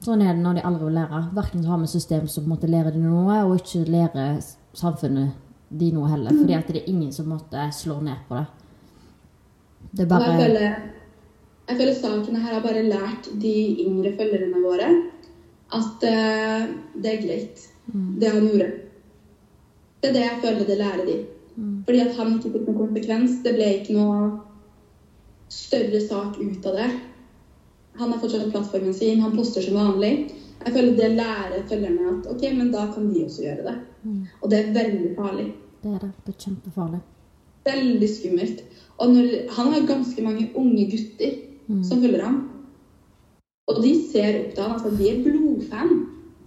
Sånn 0.00 0.22
er 0.24 0.32
det 0.32 0.42
når 0.42 0.56
de 0.56 0.64
aldri 0.64 0.86
vil 0.88 0.96
lære. 0.96 1.20
Hverken 1.36 1.66
har 1.68 1.80
vi 1.82 1.90
system 1.92 2.28
som 2.32 2.48
måte 2.48 2.70
lærer 2.70 2.94
dem 2.94 3.04
noe, 3.04 3.42
og 3.44 3.58
ikke 3.58 3.84
lærer 3.90 4.40
samfunnet 4.76 5.36
de 5.68 5.90
noe 5.94 6.08
heller. 6.10 6.34
Fordi 6.34 6.56
at 6.56 6.70
det 6.70 6.82
er 6.82 6.90
ingen 6.90 7.12
som 7.12 7.28
måtte 7.30 7.66
slå 7.76 7.98
ned 8.04 8.24
på 8.28 8.38
det. 8.40 8.46
Det 9.90 10.06
er 10.06 10.14
Og 10.14 10.24
jeg 10.24 10.40
føler, 10.40 10.76
jeg 11.68 11.76
føler 11.76 11.94
saken 11.98 12.36
her 12.36 12.54
har 12.54 12.62
bare 12.64 12.86
lært 12.86 13.30
de 13.42 13.54
yngre 13.84 14.14
følgerne 14.18 14.62
våre 14.64 14.88
at 15.70 16.04
uh, 16.06 16.70
det 17.02 17.10
er 17.10 17.22
greit, 17.22 17.66
det 17.92 18.30
han 18.30 18.46
gjorde. 18.48 18.70
Det 20.00 20.10
er 20.10 20.16
det 20.16 20.24
jeg 20.24 20.40
føler 20.42 20.66
det 20.66 20.78
lærer 20.80 21.04
de. 21.06 21.18
Fordi 21.84 22.00
at 22.00 22.14
han 22.16 22.36
ikke 22.38 22.52
fikk 22.54 22.68
noen 22.68 22.78
konsekvens. 22.78 23.40
Det 23.44 23.52
ble 23.56 23.68
ikke 23.80 23.96
noe 23.98 24.30
større 25.50 26.00
sak 26.00 26.38
ut 26.40 26.66
av 26.66 26.78
det. 26.78 26.90
Han 28.00 28.12
har 28.12 28.20
fortsatt 28.22 28.50
plattformen 28.52 28.94
sin, 28.94 29.20
han 29.20 29.36
poster 29.36 29.64
som 29.64 29.78
vanlig. 29.78 30.12
Jeg 30.60 30.74
føler 30.74 30.96
det 30.96 31.08
lærer 31.16 31.64
følgerne 31.68 32.10
at 32.12 32.28
ok, 32.30 32.44
men 32.56 32.70
da 32.72 32.86
kan 32.94 33.08
de 33.12 33.24
også 33.24 33.42
gjøre 33.42 33.64
det. 33.66 33.76
Og 34.40 34.50
det 34.50 34.58
er 34.60 34.74
veldig 34.76 35.14
farlig. 35.16 35.46
Det 35.82 35.94
er 35.94 35.98
det. 36.04 36.10
Det 36.26 36.34
er 36.34 36.44
kjempefarlig. 36.44 37.00
Veldig 37.64 38.08
skummelt. 38.08 38.64
Og 38.98 39.14
når, 39.14 39.28
han 39.56 39.72
har 39.72 39.86
ganske 39.88 40.22
mange 40.22 40.50
unge 40.54 40.86
gutter 40.92 41.36
som 41.86 42.02
følger 42.02 42.24
ham. 42.24 42.38
Og 43.70 43.82
de 43.82 43.94
ser 44.12 44.40
opp 44.40 44.54
til 44.54 44.62
ham. 44.62 44.72
altså 44.72 44.90
de 44.98 45.08
er 45.10 45.22
blodfan 45.24 45.92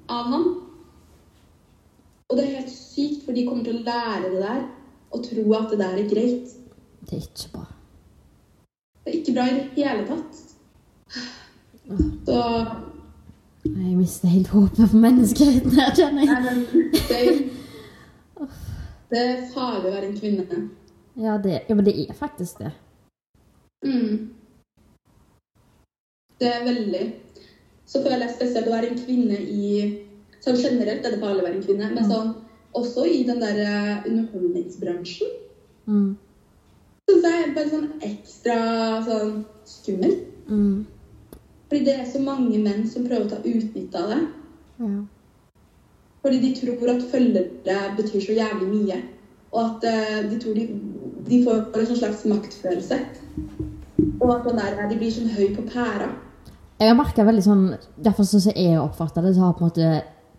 av 0.10 0.32
ham. 0.34 0.48
Og 2.30 2.38
det 2.38 2.46
er 2.46 2.58
helt 2.60 2.74
sykt, 2.74 3.26
for 3.26 3.36
de 3.36 3.46
kommer 3.48 3.64
til 3.66 3.80
å 3.80 3.86
lære 3.86 4.34
det 4.34 4.42
der 4.42 4.66
og 5.14 5.22
tro 5.28 5.46
at 5.54 5.72
det 5.72 5.80
der 5.80 6.02
er 6.02 6.10
greit. 6.10 6.58
Det 7.04 7.18
er 7.20 7.26
ikke 7.28 7.54
bra. 7.54 7.73
Det 9.04 9.12
er 9.12 9.20
ikke 9.20 9.34
bra 9.36 9.46
i 9.50 9.56
det 9.60 9.64
hele 9.76 10.04
tatt. 10.08 10.42
Så 12.26 12.38
Jeg 13.64 13.98
mister 13.98 14.28
helt 14.32 14.48
håpet 14.52 14.90
for 14.92 15.00
menneskeheten 15.00 15.72
her, 15.76 15.92
kjenner 15.96 16.24
jeg. 16.28 16.68
det, 17.10 17.20
det 19.12 19.20
er 19.24 19.44
farlig 19.54 19.90
å 19.90 19.94
være 19.94 20.08
en 20.10 20.18
kvinne. 20.20 20.62
Ja, 21.20 21.36
det, 21.44 21.60
ja, 21.70 21.76
men 21.76 21.86
det 21.86 21.94
er 22.04 22.16
faktisk 22.18 22.64
det. 22.64 22.72
Mm. 23.86 24.32
Det 26.40 26.48
er 26.50 26.64
veldig 26.66 27.04
Så 27.86 28.00
føler 28.02 28.24
jeg 28.26 28.36
spesielt 28.38 28.68
å 28.68 28.74
være 28.74 28.90
en 28.94 29.00
kvinne 29.04 29.38
i 29.38 29.68
Sånn 30.44 30.58
generelt 30.60 31.06
er 31.06 31.14
det 31.14 31.20
farlig 31.22 31.44
å 31.44 31.46
være 31.46 31.58
en 31.60 31.66
kvinne, 31.66 31.90
men 31.94 32.08
sånn 32.08 32.32
også 32.76 33.04
i 33.08 33.22
den 33.28 33.40
der 33.44 33.60
eh, 33.64 34.06
underholdningsbransjen 34.10 35.40
Mm. 35.84 36.14
Syns 37.10 37.26
jeg 37.28 37.42
er 37.44 37.56
bare 37.56 37.72
sånn 37.72 37.90
ekstra 38.08 38.58
sånn 39.08 39.34
skummel. 39.68 40.16
Mm. 40.48 40.86
Fordi 41.70 41.82
det 41.88 41.98
er 41.98 42.08
så 42.10 42.22
mange 42.24 42.60
menn 42.62 42.86
som 42.90 43.08
prøver 43.08 43.28
å 43.28 43.32
ta 43.32 43.42
utnytte 43.42 44.00
av 44.00 44.14
det. 44.14 44.22
Ja. 44.84 45.04
Fordi 46.24 46.40
de 46.40 46.52
tror 46.56 46.94
at 46.94 47.08
følgere 47.12 47.80
betyr 47.98 48.24
så 48.24 48.38
jævlig 48.38 48.70
mye. 48.70 49.00
Og 49.54 49.62
at 49.64 49.88
uh, 49.88 50.20
de 50.30 50.40
tror 50.42 50.58
de, 50.58 50.68
de 51.28 51.40
får 51.46 51.64
en 51.64 51.90
sånn 51.90 52.00
slags 52.00 52.24
maktfølelse. 52.30 53.00
Og 54.24 54.30
at 54.34 54.48
der, 54.48 54.84
de 54.90 55.00
blir 55.00 55.12
sånn 55.14 55.34
høy 55.36 55.50
på 55.58 55.66
pæra. 55.68 56.10
Jeg 56.80 56.90
har 56.90 56.98
merka 56.98 57.26
veldig 57.28 57.44
sånn, 57.46 57.68
derfor 58.04 58.28
syns 58.28 58.48
jeg 58.50 58.68
jeg 58.70 58.80
oppfatter 58.82 59.24
det, 59.24 59.36
så 59.36 59.46
har 59.46 59.58
på 59.58 59.64
en 59.64 59.70
måte 59.70 59.90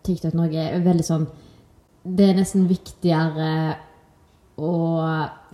TikTok 0.05 0.35
Norge 0.37 0.65
veldig 0.85 1.07
sånn, 1.07 1.29
det 2.05 2.27
er 2.31 2.37
nesten 2.37 2.67
viktigere 2.69 3.53
å 4.61 4.73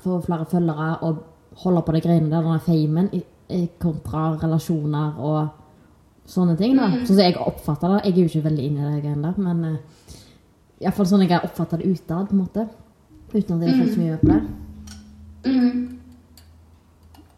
få 0.03 0.21
flere 0.25 0.49
følgere 0.51 0.91
og 1.07 1.23
holde 1.65 1.83
på 1.87 1.95
de 1.95 2.03
greiene 2.05 2.31
der, 2.31 2.45
denne 2.47 2.61
famen, 2.65 3.11
kontra 3.83 4.29
relasjoner 4.39 5.19
og 5.19 5.49
sånne 6.31 6.57
ting 6.59 6.77
da. 6.79 6.89
Sånn 7.03 7.17
som 7.17 7.25
jeg 7.25 7.39
oppfatter 7.41 7.97
det, 7.97 8.03
jeg 8.05 8.13
er 8.13 8.21
jo 8.21 8.31
ikke 8.31 8.49
veldig 8.49 8.67
inne 8.69 8.81
i 8.85 8.93
det 8.95 9.03
greiene 9.05 9.31
der, 9.31 9.37
men 9.43 9.65
uh, 9.67 10.17
i 10.81 10.87
hvert 10.87 10.97
fall 10.97 11.09
sånn 11.11 11.25
jeg 11.27 11.35
har 11.35 11.47
oppfatta 11.49 11.81
det 11.81 11.91
utad, 11.91 12.29
på 12.31 12.37
en 12.37 12.45
måte. 12.45 12.67
Uten 13.35 13.57
at 13.57 13.67
jeg 13.67 13.75
har 13.75 13.81
følt 13.83 13.95
så 13.95 14.01
mye 14.01 14.21
på 14.21 14.31
det. 14.31 14.41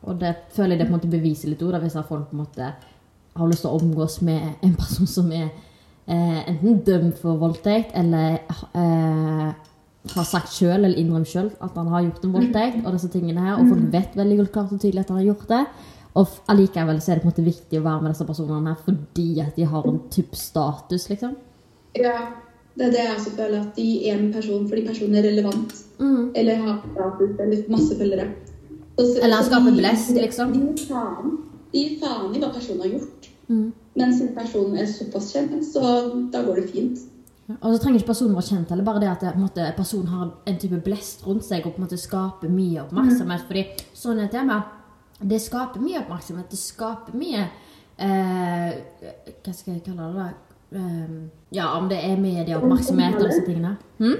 Og 0.03 0.19
det 0.19 0.33
føler 0.55 0.75
jeg 0.75 0.81
det 0.81 0.87
på 0.87 0.93
en 0.93 0.99
måte 0.99 1.11
beviser 1.11 1.51
litt 1.51 1.63
òg, 1.63 1.77
hvis 1.83 1.99
folk 2.09 2.31
på 2.31 2.37
en 2.37 2.43
måte 2.43 2.71
har 3.33 3.49
lyst 3.49 3.65
til 3.65 3.73
å 3.73 3.79
omgås 3.81 4.21
med 4.27 4.65
en 4.65 4.75
person 4.77 5.09
som 5.09 5.31
er 5.33 5.49
eh, 6.07 6.41
enten 6.51 6.83
dømt 6.87 7.21
for 7.23 7.41
voldtekt, 7.41 7.95
eller 7.97 8.43
eh, 8.77 9.53
har 10.11 10.25
sagt 10.25 10.49
selv, 10.53 10.85
eller 10.85 10.99
innrømt 10.99 11.29
selv, 11.29 11.51
at 11.63 11.71
han 11.77 11.87
har 11.89 12.03
gjort 12.03 12.25
en 12.25 12.33
voldtekt, 12.33 12.85
og 12.87 12.93
disse 12.93 13.09
tingene 13.09 13.41
her, 13.41 13.55
og 13.55 13.69
folk 13.69 13.93
vet 13.93 14.17
veldig 14.17 14.37
godt 14.39 14.53
klart 14.53 14.73
og 14.73 14.81
tydelig 14.81 15.01
at 15.01 15.09
han 15.09 15.17
har 15.19 15.25
gjort 15.25 15.49
det. 15.49 15.67
Og 16.15 16.29
allikevel 16.49 17.01
så 17.01 17.13
er 17.13 17.15
det 17.15 17.23
på 17.23 17.29
en 17.29 17.33
måte 17.33 17.45
viktig 17.45 17.79
å 17.81 17.85
være 17.85 18.03
med 18.03 18.13
disse 18.13 18.27
personene 18.27 18.69
her, 18.69 18.77
fordi 18.85 19.41
at 19.41 19.57
de 19.57 19.65
har 19.65 19.87
en 19.89 20.01
typ 20.11 20.35
status, 20.35 21.09
liksom. 21.09 21.37
Ja, 21.97 22.17
det 22.77 22.87
er 22.87 22.91
det 22.91 22.99
jeg 23.05 23.15
også 23.17 23.31
føler. 23.37 23.61
At 23.61 23.77
de 23.77 24.09
er 24.11 24.19
en 24.19 24.33
person 24.33 24.69
fordi 24.69 24.87
personen 24.87 25.15
er 25.15 25.23
relevant. 25.23 25.73
Eller 26.35 26.57
har 26.57 26.83
status 26.93 27.39
eller 27.41 27.63
masse 27.71 27.97
følgere. 27.99 28.27
Så- 28.99 29.07
så- 29.15 29.21
Eller 29.25 29.37
han 29.37 29.45
skaper 29.45 29.77
blest, 29.77 30.11
liksom. 30.11 30.53
De 30.53 30.59
gir 30.59 30.87
faen. 30.89 31.39
Faen 32.03 32.35
i 32.37 32.39
hva 32.41 32.53
personen 32.53 32.81
har 32.83 32.89
gjort. 32.91 33.29
Men 33.97 34.13
siden 34.19 34.35
personen 34.35 34.77
er 34.79 34.87
såpass 34.87 35.33
kjent, 35.33 35.65
så 35.65 36.31
da 36.33 36.43
går 36.43 36.55
det 36.57 36.71
fint. 36.71 36.99
Og 37.51 37.75
så 37.75 37.81
trenger 37.83 37.99
ikke 38.01 38.13
personen 38.13 38.37
være 38.37 38.49
kjent, 38.49 38.71
eller 38.71 38.87
bare 38.87 39.01
det 39.03 39.09
at 39.11 39.39
måte, 39.39 39.65
personen 39.77 40.13
har 40.13 40.29
en 40.47 40.61
type 40.63 40.79
blest 40.85 41.27
rundt 41.27 41.45
seg 41.45 41.67
og 41.67 41.75
på 41.75 41.83
en 41.83 41.87
måte 41.89 41.99
skaper 42.01 42.53
mye 42.53 42.85
oppmerksomhet. 42.85 43.45
Fordi 43.49 43.65
sånn 43.99 44.23
er 44.23 44.31
tema. 44.33 44.61
Det 45.19 45.41
skaper 45.43 45.83
mye 45.83 46.01
oppmerksomhet. 46.05 46.49
Det 46.51 46.61
skaper 46.61 47.19
mye 47.19 47.43
eh, 47.99 48.71
Hva 49.43 49.55
skal 49.55 49.75
jeg 49.75 49.85
kalle 49.89 50.09
det? 50.09 50.23
da? 50.23 50.29
Eh, 50.79 51.15
ja, 51.59 51.69
om 51.77 51.91
det 51.91 52.01
er 52.07 52.23
medieoppmerksomhet 52.23 53.19
og 53.19 53.27
disse 53.27 53.45
tingene. 53.47 53.77
Hm? 53.99 54.19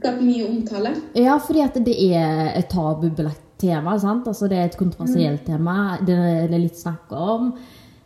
Skaper 0.00 0.24
mye 0.24 0.48
omtale. 0.48 0.94
Ja, 1.18 1.36
fordi 1.42 1.64
at 1.64 1.80
det 1.88 1.96
er 2.12 2.52
et 2.54 2.70
tabubelagt 2.72 3.46
tema. 3.60 3.98
sant? 3.98 4.28
Altså 4.28 4.48
Det 4.48 4.58
er 4.58 4.70
et 4.70 4.78
kontroversielt 4.80 5.44
tema. 5.44 5.98
Det 6.00 6.16
det 6.16 6.54
er 6.54 6.66
litt 6.68 6.78
snakk 6.78 7.12
om. 7.12 7.54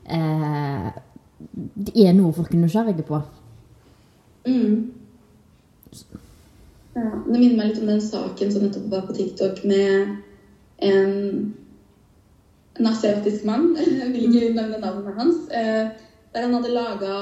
Eh, 0.07 0.91
det 1.75 1.95
er 1.95 2.15
noe 2.17 2.33
folk 2.33 2.55
er 2.55 2.63
nysgjerrige 2.63 3.07
på. 3.07 3.21
Mm. 4.47 4.93
Ja, 6.95 7.11
det 7.27 7.39
minner 7.39 7.57
meg 7.59 7.71
litt 7.73 7.81
om 7.83 7.91
den 7.91 8.03
saken 8.03 8.53
som 8.53 8.63
nettopp 8.63 8.91
var 8.93 9.07
på 9.09 9.17
TikTok 9.17 9.65
med 9.67 10.17
en, 10.77 11.55
en 12.79 12.87
asiatisk 12.87 13.45
mann. 13.49 13.73
Jeg 14.01 14.13
vil 14.13 14.29
ikke 14.29 14.53
nevne 14.55 14.79
navnet 14.83 15.19
hans. 15.19 15.49
Eh, 15.51 15.89
der 16.35 16.47
han 16.47 16.55
hadde 16.55 16.75
laga 16.75 17.17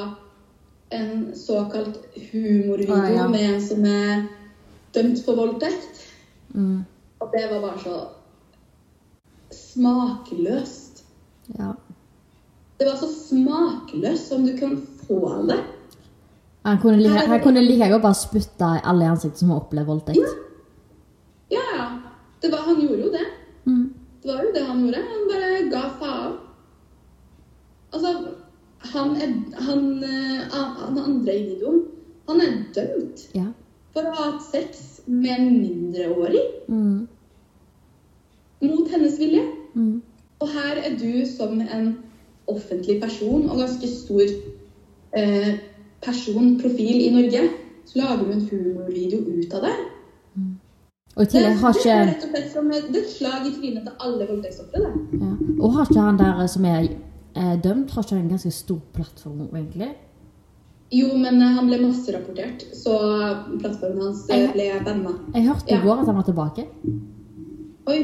en 0.93 1.35
såkalt 1.37 2.01
humorvideo 2.33 2.95
Ah, 2.97 3.13
ja. 3.15 3.29
med 3.29 3.55
en 3.55 3.63
som 3.65 3.85
er 3.85 4.27
dømt 4.95 5.25
for 5.25 5.37
voldtekt. 5.37 6.03
Mm. 6.55 6.85
Og 7.21 7.33
det 7.33 7.47
var 7.51 7.61
bare 7.61 7.81
så 7.81 7.97
smakløst. 9.53 11.05
Ja. 11.59 11.73
Det 12.79 12.89
var 12.89 12.97
så 12.97 13.09
smakløst 13.09 14.29
som 14.29 14.47
du 14.47 14.57
kan 14.59 14.77
få 15.07 15.47
det. 15.49 15.61
Han 16.65 16.79
kunne 16.79 16.97
like, 17.03 17.27
han 17.27 17.41
kunne 17.43 17.63
like 17.65 17.89
godt 17.91 18.03
bare 18.03 18.15
spytte 18.15 18.69
alle 18.85 19.05
i 19.05 19.09
ansiktet 19.11 19.39
som 19.43 19.51
har 19.51 19.61
opplevd 19.65 19.87
voldtekt. 19.87 20.19
Ja, 21.51 21.63
ja. 21.77 21.87
Det 22.43 22.51
var, 22.53 22.59
han 22.67 22.81
gjorde 22.81 23.03
jo 23.03 23.11
det. 23.13 23.25
Mm. 23.67 23.95
Det 24.23 24.31
var 24.31 24.43
jo 24.45 24.53
det 24.55 24.63
han 24.67 24.85
gjorde. 24.85 25.01
Han 25.11 25.25
bare 25.31 25.71
ga 25.73 25.83
faen. 26.01 26.37
Altså, 27.93 28.13
han 28.95 29.17
er 29.17 29.33
Han, 29.63 29.83
eh, 30.05 30.41
han 30.53 30.99
andre 30.99 31.35
i 31.39 31.43
videoen, 31.51 31.83
han 32.29 32.41
er 32.41 32.55
dømt 32.75 33.27
Ja. 33.35 33.47
for 33.93 34.03
å 34.09 34.15
ha 34.15 34.31
hatt 34.31 34.43
sex 34.43 35.01
med 35.07 35.31
en 35.39 35.61
mindreårig 35.61 36.43
Mm. 36.69 37.09
mot 38.63 38.89
hennes 38.91 39.19
vilje. 39.19 39.43
Mm. 39.75 40.03
Og 40.41 40.49
her 40.49 40.77
er 40.85 40.97
du 40.99 41.27
som 41.27 41.61
en 41.61 41.99
offentlig 42.49 43.01
person 43.03 43.49
og 43.51 43.59
ganske 43.59 43.87
stor 43.89 44.23
eh, 45.17 45.59
person, 46.05 46.57
profil 46.61 47.01
i 47.07 47.11
Norge, 47.15 47.43
så 47.87 47.99
lager 48.03 48.25
du 48.27 48.33
en 48.33 48.45
humorvideo 48.51 49.21
ut 49.39 49.55
av 49.59 49.67
det. 49.69 49.75
Og 51.13 51.23
i 51.27 51.29
tillegg 51.29 51.59
har 51.61 51.75
det, 51.77 51.83
er 51.85 52.07
ikke 52.07 52.13
rett 52.13 52.23
og 52.25 52.31
slett 52.33 52.53
som 52.55 52.71
et, 52.73 52.87
det 52.95 53.01
er 53.03 53.09
slag 53.13 53.43
i 53.47 53.51
trynet 53.53 53.83
til 53.85 54.07
alle 54.07 54.27
voldtektsofre. 54.31 54.93
ja. 55.21 55.33
Og 55.61 55.75
har 55.75 55.91
ikke 55.91 56.01
han 56.07 56.17
der 56.21 56.47
som 56.49 56.65
er 56.65 56.87
eh, 57.37 57.57
dømt, 57.63 57.91
har 57.93 58.03
ikke 58.07 58.17
han 58.17 58.23
en 58.25 58.31
ganske 58.33 58.51
stor 58.57 58.81
plattform, 58.97 59.43
egentlig? 59.53 59.91
Jo, 60.93 61.11
men 61.17 61.37
eh, 61.43 61.53
han 61.59 61.69
ble 61.69 61.79
masserapportert, 61.85 62.65
så 62.77 62.97
plattformen 63.61 64.03
hans 64.09 64.25
eh, 64.33 64.49
ble 64.53 64.71
banna. 64.85 65.13
Jeg 65.37 65.47
hørte 65.51 65.69
i 65.69 65.77
Ja. 65.77 65.83
går 65.85 66.01
at 66.01 66.07
han 66.07 66.17
var 66.17 66.27
tilbake. 66.31 66.67
Oi, 67.93 68.01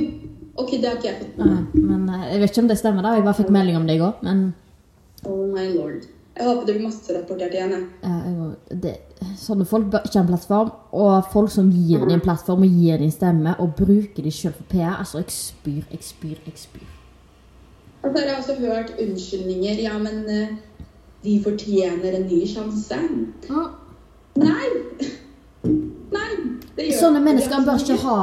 ok, 0.58 0.70
det 0.76 0.84
har 0.88 0.96
ikke 1.00 1.08
jeg 1.08 1.18
fått 1.22 1.38
med 1.38 1.98
meg. 2.04 2.20
eh, 2.26 2.32
Jeg 2.34 2.40
vet 2.40 2.50
ikke 2.50 2.62
om 2.66 2.68
det 2.68 2.78
stemmer, 2.78 3.02
da. 3.02 3.14
Jeg 3.16 3.24
bare 3.24 3.40
fikk 3.40 3.50
melding 3.56 3.76
om 3.80 3.86
det 3.88 3.96
i 3.96 4.04
går. 4.04 4.14
Men 4.22 4.54
Oh 5.24 5.46
my 5.48 5.66
lord. 5.74 6.04
Jeg 6.38 6.46
håper 6.46 6.66
det 6.66 6.74
blir 6.76 6.86
masse 6.86 7.14
rapportert 7.16 7.54
igjen. 7.56 7.72
jeg. 7.74 7.86
eh, 8.06 8.76
det, 8.84 8.94
sånne 9.40 9.64
folk 9.66 9.88
bør 9.90 10.04
ikke 10.06 10.20
ha 10.20 10.22
en 10.22 10.30
plattform. 10.30 10.70
Og 10.94 11.32
folk 11.32 11.50
som 11.50 11.72
gir 11.74 12.04
dem 12.04 12.14
en 12.14 12.22
plattform 12.22 12.62
og 12.62 12.78
gir 12.78 13.02
dem 13.02 13.10
stemme, 13.10 13.56
og 13.58 13.74
bruker 13.78 14.22
dem 14.22 14.34
sjøl 14.34 14.54
for 14.54 14.68
PR 14.70 15.00
Altså, 15.00 15.18
jeg 15.24 15.34
spyr, 15.34 15.82
jeg 15.90 16.06
spyr, 16.06 16.38
jeg 16.46 16.54
spyr. 16.62 16.94
Og 18.02 18.12
så 18.12 18.20
har 18.20 18.28
jeg 18.28 18.36
også 18.38 18.54
hørt 18.62 18.92
unnskyldninger. 19.02 19.80
Ja, 19.82 19.98
men 19.98 20.22
eh, 20.30 20.84
de 21.24 21.40
fortjener 21.42 22.20
en 22.20 22.28
ny 22.30 22.44
sjanse. 22.46 23.00
Nei! 24.38 24.68
Nei, 26.14 26.28
det 26.76 26.84
gjør 26.86 27.00
Sånne 27.00 27.24
mennesker 27.24 27.64
bør 27.66 27.82
ikke 27.82 27.96
ha, 28.04 28.20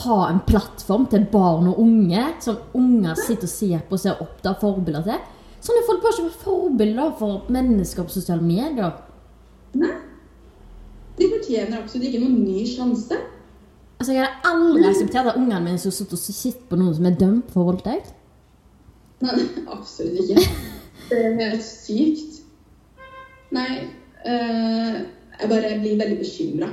ha 0.00 0.16
en 0.30 0.40
plattform 0.48 1.04
til 1.12 1.26
barn 1.32 1.68
og 1.68 1.82
unge, 1.84 2.24
som 2.40 2.56
unger 2.74 3.20
sitter 3.20 3.44
og 3.44 3.52
ser 3.52 3.84
på 3.84 3.98
og 3.98 4.02
ser 4.06 4.24
opp 4.24 4.40
til 4.40 4.56
forbilder 4.62 5.04
til. 5.10 5.20
Sånne 5.60 5.82
folk 5.86 6.00
bør 6.02 6.14
ikke 6.14 6.24
være 6.28 6.42
forbilder 6.44 7.10
for 7.18 7.50
mennesker 7.52 8.06
på 8.08 8.14
sosiale 8.14 8.42
medier. 8.44 8.94
Nei. 9.76 9.90
De 11.18 11.28
fortjener 11.34 11.82
absolutt 11.82 12.06
ikke 12.08 12.22
noen 12.22 12.38
ny 12.46 12.62
sjanse. 12.68 13.18
Altså, 14.00 14.14
Jeg 14.16 14.24
hadde 14.24 14.48
aldri 14.48 14.86
akseptert 14.88 15.26
at 15.28 15.36
ungene 15.36 15.60
mine 15.66 15.78
skulle 15.78 15.92
sitter 15.98 16.16
og 16.16 16.22
sitter 16.24 16.68
på 16.70 16.78
noen 16.80 16.94
som 16.96 17.06
er 17.10 17.18
dømt 17.20 17.50
for 17.52 17.68
voldtekt. 17.68 18.14
Nei, 19.20 19.34
absolutt 19.68 20.22
ikke. 20.24 20.46
Det 21.10 21.18
er 21.26 21.34
helt 21.42 21.64
sykt. 21.66 22.38
Nei, 23.52 23.66
øh, 24.24 24.96
jeg 25.40 25.50
bare 25.50 25.74
blir 25.82 25.98
veldig 26.00 26.16
bekymra 26.22 26.70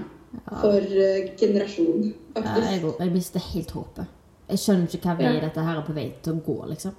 for 0.62 0.78
eh, 0.80 1.34
generasjonen, 1.39 2.13
Ja. 2.38 2.54
Jeg, 2.69 2.84
jeg 3.00 3.12
mister 3.12 3.39
helt 3.52 3.71
håpet. 3.73 4.06
Jeg 4.47 4.60
skjønner 4.62 4.88
ikke 4.88 5.08
hva 5.10 5.15
vei 5.17 5.26
Ja. 5.34 5.39
dette 5.41 5.63
her 5.65 5.78
er 5.80 5.86
på 5.88 5.93
vei 5.95 6.13
til 6.23 6.34
å 6.38 6.41
gå, 6.45 6.58
liksom. 6.69 6.93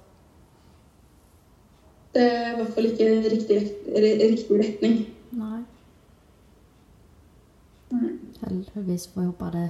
Det 2.13 2.25
er 2.25 2.47
i 2.51 2.55
hvert 2.57 2.73
fall 2.73 2.89
ikke 2.89 3.09
riktig, 3.29 3.59
riktig 3.93 4.59
retning. 4.63 4.97
Nei. 5.37 5.61
Nei. 7.93 8.11
Heldigvis 8.41 9.07
får 9.13 9.21
jeg 9.21 9.29
håpe 9.29 9.51
det 9.53 9.69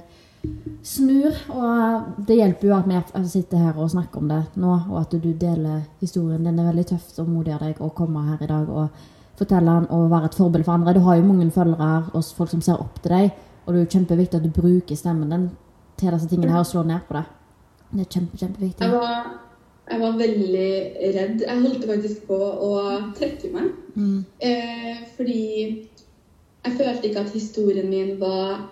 snur. 0.82 1.36
Og 1.52 2.26
det 2.26 2.38
hjelper 2.40 2.68
jo 2.68 2.76
at 2.78 3.14
vi 3.14 3.28
sitter 3.28 3.64
her 3.66 3.78
og 3.78 3.90
snakker 3.92 4.22
om 4.22 4.28
det 4.30 4.42
nå, 4.60 4.76
og 4.90 5.00
at 5.02 5.12
du 5.12 5.32
deler 5.32 5.82
historien. 6.00 6.44
Den 6.44 6.58
er 6.58 6.70
veldig 6.70 6.86
tøft 6.94 7.18
og 7.20 7.28
modig 7.28 7.54
av 7.56 7.64
deg 7.66 7.80
å 7.80 7.90
komme 7.96 8.24
her 8.30 8.44
i 8.44 8.50
dag 8.50 8.68
og 8.68 9.02
fortelle 9.40 9.76
den 9.76 9.90
og 9.96 10.10
være 10.12 10.30
et 10.30 10.36
forbilde 10.36 10.68
for 10.68 10.76
andre. 10.76 10.94
Du 10.96 11.04
har 11.04 11.16
jo 11.16 11.26
mange 11.28 11.50
følgere 11.50 11.92
og 12.12 12.24
folk 12.36 12.52
som 12.52 12.64
ser 12.64 12.80
opp 12.80 13.00
til 13.02 13.16
deg, 13.16 13.36
og 13.64 13.72
det 13.72 13.80
er 13.80 13.84
jo 13.84 13.92
kjempeviktig 13.98 14.40
at 14.40 14.48
du 14.48 14.56
bruker 14.60 14.96
stemmen 14.96 15.32
din 15.32 15.46
til 16.00 16.16
disse 16.16 16.28
tingene 16.28 16.52
her 16.52 16.64
og 16.64 16.68
slår 16.68 16.88
ned 16.88 17.06
på 17.08 17.16
det. 17.16 17.24
Det 17.90 18.04
er 18.04 18.10
kjempe, 18.14 18.38
kjempeviktig. 18.38 18.86
Jeg 18.86 18.92
var, 18.94 19.30
jeg 19.90 20.00
var 20.00 20.18
veldig 20.18 20.72
redd. 21.16 21.40
Jeg 21.42 21.62
holdt 21.64 21.86
faktisk 21.88 22.26
på 22.28 22.36
å 22.38 22.74
trekke 23.18 23.50
meg. 23.54 23.70
Mm. 23.96 24.20
Eh, 24.38 25.00
fordi 25.16 25.46
jeg 26.60 26.76
følte 26.76 27.08
ikke 27.08 27.24
at 27.24 27.34
historien 27.34 27.88
min 27.90 28.14
var 28.20 28.68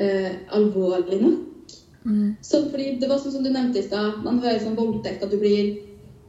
eh, 0.00 0.40
alvorlig 0.56 1.20
nok. 1.22 1.76
Mm. 2.04 2.36
Så 2.42 2.64
fordi 2.70 2.96
Det 3.00 3.08
var 3.08 3.20
sånn 3.20 3.36
som 3.36 3.44
du 3.44 3.50
nevnte 3.52 3.78
i 3.78 3.86
stad. 3.86 4.22
Man 4.24 4.40
hører 4.42 4.62
sånn 4.62 4.78
voldtekt 4.78 5.22
at 5.24 5.30
du 5.30 5.38
blir 5.38 5.76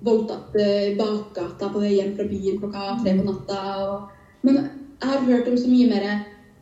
voldtatt 0.05 0.55
eh, 0.60 0.91
i 0.91 0.97
bakgata 0.99 1.69
på 1.71 1.81
vei 1.81 1.95
hjem 1.95 2.15
fra 2.17 2.27
byen 2.27 2.60
klokka 2.62 2.97
tre 3.01 3.15
på 3.17 3.25
natta. 3.25 3.62
Og, 3.86 4.38
men 4.45 4.62
jeg 4.62 5.10
har 5.13 5.25
hørt 5.29 5.49
om 5.49 5.57
så 5.57 5.71
mye 5.71 5.89
mer 5.89 6.07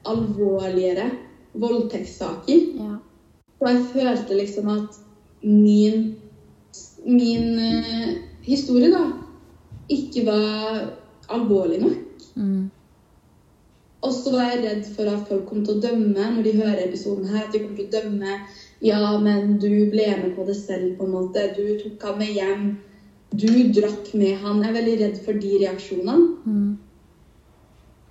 alvorligere 0.08 1.10
voldtektssaker. 1.60 2.66
Ja. 2.80 2.98
Og 3.60 3.68
jeg 3.68 3.86
følte 3.94 4.38
liksom 4.38 4.70
at 4.72 5.00
min, 5.44 6.16
min 7.06 7.60
uh, 7.60 8.18
historie 8.46 8.92
da 8.92 9.06
ikke 9.90 10.26
var 10.26 10.84
alvorlig 11.30 11.80
nok. 11.82 12.26
Mm. 12.36 12.70
Og 14.02 14.14
så 14.16 14.32
var 14.32 14.52
jeg 14.54 14.62
redd 14.64 14.86
for 14.96 15.12
at 15.12 15.26
folk 15.28 15.48
kom 15.50 15.64
til 15.66 15.76
å 15.76 15.82
dømme 15.84 16.28
når 16.36 16.44
de 16.46 16.56
hører 16.60 16.84
episoden 16.86 17.28
her. 17.28 17.48
At 17.48 17.56
de 17.56 17.64
kommer 17.64 17.80
til 17.82 17.90
å 17.90 17.96
dømme 17.98 18.36
Ja, 18.86 19.02
men 19.20 19.58
du 19.60 19.68
ble 19.92 20.06
med 20.22 20.38
på 20.38 20.46
det 20.48 20.56
selv, 20.56 20.94
på 20.98 21.08
en 21.08 21.16
måte. 21.18 21.50
Du 21.58 21.66
tok 21.82 22.06
ham 22.08 22.22
med 22.22 22.32
hjem. 22.38 22.70
Du 23.36 23.50
drakk 23.76 24.14
med 24.16 24.40
han. 24.40 24.64
Jeg 24.64 24.72
er 24.72 24.78
veldig 24.78 24.96
redd 25.04 25.20
for 25.26 25.42
de 25.44 25.52
reaksjonene. 25.66 26.30
Mm. 26.46 26.70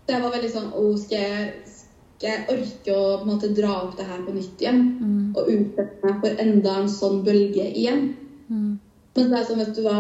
Så 0.05 0.15
jeg 0.15 0.25
var 0.25 0.37
veldig 0.37 0.53
sånn 0.53 0.69
Å, 0.77 0.85
skal 1.01 1.25
jeg, 1.25 1.73
skal 2.19 2.31
jeg 2.35 2.45
orke 2.53 2.93
å 2.93 3.09
på 3.17 3.25
en 3.25 3.33
måte 3.33 3.53
dra 3.57 3.73
opp 3.87 3.97
det 3.97 4.07
her 4.09 4.23
på 4.27 4.37
nytt 4.37 4.63
igjen? 4.65 4.85
Mm. 5.01 5.25
Og 5.33 5.51
utsette 5.57 6.05
meg 6.05 6.23
for 6.23 6.45
enda 6.45 6.77
en 6.83 6.93
sånn 6.93 7.23
bølge 7.25 7.65
igjen? 7.73 8.11
Mm. 8.49 8.79
Men 9.19 9.31
det 9.33 9.39
er 9.39 9.47
sånn, 9.49 9.61
vet 9.63 9.77
du 9.77 9.83
hva 9.85 9.99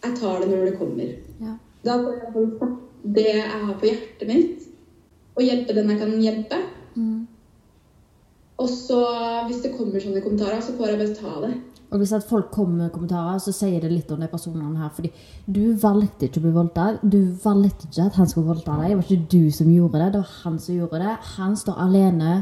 Jeg 0.00 0.14
tar 0.16 0.40
det 0.40 0.48
når 0.50 0.64
det 0.66 0.78
kommer. 0.80 1.10
Ja. 1.40 1.56
Da 1.84 1.96
får 2.04 2.40
jeg 2.40 2.70
det 3.16 3.26
jeg 3.28 3.48
har 3.48 3.76
på 3.80 3.88
hjertet 3.88 4.28
mitt, 4.28 4.64
og 5.36 5.44
hjelpe 5.44 5.76
den 5.76 5.92
jeg 5.92 6.00
kan 6.00 6.14
hjelpe. 6.20 6.58
Mm. 6.96 7.20
Og 8.60 8.68
så, 8.68 9.00
hvis 9.48 9.62
det 9.64 9.72
kommer 9.76 10.02
sånne 10.02 10.20
kommentarer, 10.24 10.60
så 10.64 10.74
får 10.76 10.92
jeg 10.92 11.00
bare 11.00 11.16
ta 11.16 11.34
det. 11.46 11.52
Og 11.90 11.98
hvis 11.98 12.12
at 12.14 12.26
folk 12.28 12.52
kommer 12.54 12.84
med 12.84 12.92
kommentarer, 12.94 13.38
så 13.42 13.52
sier 13.54 13.80
det 13.82 13.90
litt 13.90 14.10
om 14.14 14.20
de 14.22 14.28
personene 14.30 14.78
her. 14.78 14.92
Fordi 14.94 15.10
du 15.50 15.72
valgte 15.80 16.28
ikke 16.28 16.38
å 16.38 16.44
bli 16.44 16.52
voldtatt. 16.54 17.00
Du 17.02 17.18
valgte 17.42 17.88
ikke 17.88 18.06
at 18.06 18.18
han 18.20 18.30
skulle 18.30 18.52
voldta 18.52 18.76
deg. 18.78 18.92
Det 18.92 18.98
var 19.00 19.08
ikke 19.08 19.30
du 19.32 19.50
som 19.56 19.72
gjorde 19.72 20.02
det, 20.02 20.10
det 20.14 20.22
var 20.22 20.36
han 20.44 20.58
som 20.62 20.76
gjorde 20.76 21.00
det. 21.02 21.16
Han 21.38 21.56
står 21.58 21.80
alene 21.86 22.34